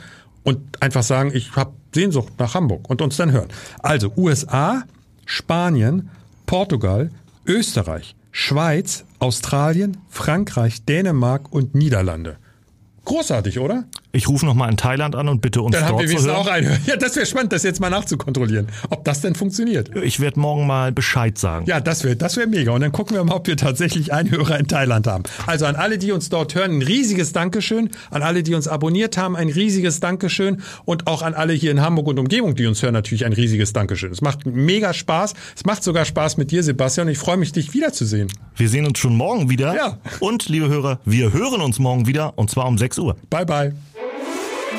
und 0.43 0.81
einfach 0.81 1.03
sagen, 1.03 1.31
ich 1.33 1.57
habe 1.57 1.73
Sehnsucht 1.93 2.31
nach 2.39 2.53
Hamburg 2.53 2.89
und 2.89 3.01
uns 3.01 3.17
dann 3.17 3.33
hören. 3.33 3.49
Also 3.79 4.13
USA, 4.15 4.83
Spanien, 5.25 6.09
Portugal, 6.45 7.09
Österreich, 7.45 8.15
Schweiz, 8.31 9.03
Australien, 9.19 9.97
Frankreich, 10.09 10.85
Dänemark 10.85 11.51
und 11.51 11.75
Niederlande. 11.75 12.37
Großartig, 13.07 13.57
oder? 13.59 13.85
Ich 14.17 14.27
rufe 14.27 14.47
nochmal 14.47 14.71
in 14.71 14.77
Thailand 14.77 15.15
an 15.15 15.29
und 15.29 15.41
bitte 15.41 15.61
uns 15.61 15.75
Dann 15.75 15.85
haben 15.85 15.97
dort 15.99 16.09
wir 16.09 16.17
zu 16.17 16.25
hören. 16.25 16.35
auch 16.35 16.47
eine. 16.47 16.79
Ja, 16.87 16.95
das 16.95 17.15
wäre 17.15 17.27
spannend, 17.27 17.53
das 17.53 17.61
jetzt 17.61 17.79
mal 17.79 17.91
nachzukontrollieren, 17.91 18.67
ob 18.89 19.05
das 19.05 19.21
denn 19.21 19.35
funktioniert. 19.35 19.95
Ich 19.95 20.19
werde 20.19 20.39
morgen 20.39 20.65
mal 20.65 20.91
Bescheid 20.91 21.37
sagen. 21.37 21.67
Ja, 21.67 21.79
das 21.79 22.03
wäre 22.03 22.15
das 22.15 22.35
wär 22.35 22.47
mega. 22.47 22.71
Und 22.71 22.81
dann 22.81 22.91
gucken 22.91 23.15
wir 23.15 23.23
mal, 23.23 23.35
ob 23.35 23.45
wir 23.45 23.57
tatsächlich 23.57 24.13
einen 24.13 24.31
Hörer 24.31 24.57
in 24.59 24.67
Thailand 24.67 25.05
haben. 25.05 25.21
Also 25.45 25.67
an 25.67 25.75
alle, 25.75 25.99
die 25.99 26.11
uns 26.11 26.29
dort 26.29 26.55
hören, 26.55 26.79
ein 26.79 26.81
riesiges 26.81 27.31
Dankeschön. 27.31 27.91
An 28.09 28.23
alle, 28.23 28.41
die 28.41 28.55
uns 28.55 28.67
abonniert 28.67 29.17
haben, 29.17 29.35
ein 29.35 29.49
riesiges 29.49 29.99
Dankeschön. 29.99 30.61
Und 30.85 31.05
auch 31.05 31.21
an 31.21 31.35
alle 31.35 31.53
hier 31.53 31.69
in 31.69 31.81
Hamburg 31.81 32.07
und 32.07 32.17
Umgebung, 32.17 32.55
die 32.55 32.65
uns 32.65 32.81
hören, 32.81 32.93
natürlich 32.93 33.23
ein 33.23 33.33
riesiges 33.33 33.71
Dankeschön. 33.73 34.11
Es 34.11 34.21
macht 34.21 34.47
mega 34.47 34.93
Spaß. 34.93 35.35
Es 35.55 35.63
macht 35.65 35.83
sogar 35.83 36.05
Spaß 36.05 36.37
mit 36.37 36.49
dir, 36.49 36.63
Sebastian. 36.63 37.05
Und 37.05 37.11
ich 37.11 37.19
freue 37.19 37.37
mich, 37.37 37.51
dich 37.51 37.75
wiederzusehen. 37.75 38.29
Wir 38.55 38.67
sehen 38.69 38.87
uns 38.87 38.97
schon 38.97 39.15
morgen 39.15 39.51
wieder. 39.51 39.75
Ja. 39.75 39.99
Und, 40.21 40.49
liebe 40.49 40.69
Hörer, 40.69 40.99
wir 41.05 41.33
hören 41.33 41.61
uns 41.61 41.77
morgen 41.77 42.07
wieder 42.07 42.35
und 42.39 42.49
zwar 42.49 42.65
um 42.65 42.79
6 42.79 42.97
Uhr. 42.97 43.15
Bye, 43.29 43.45
bye. 43.45 43.75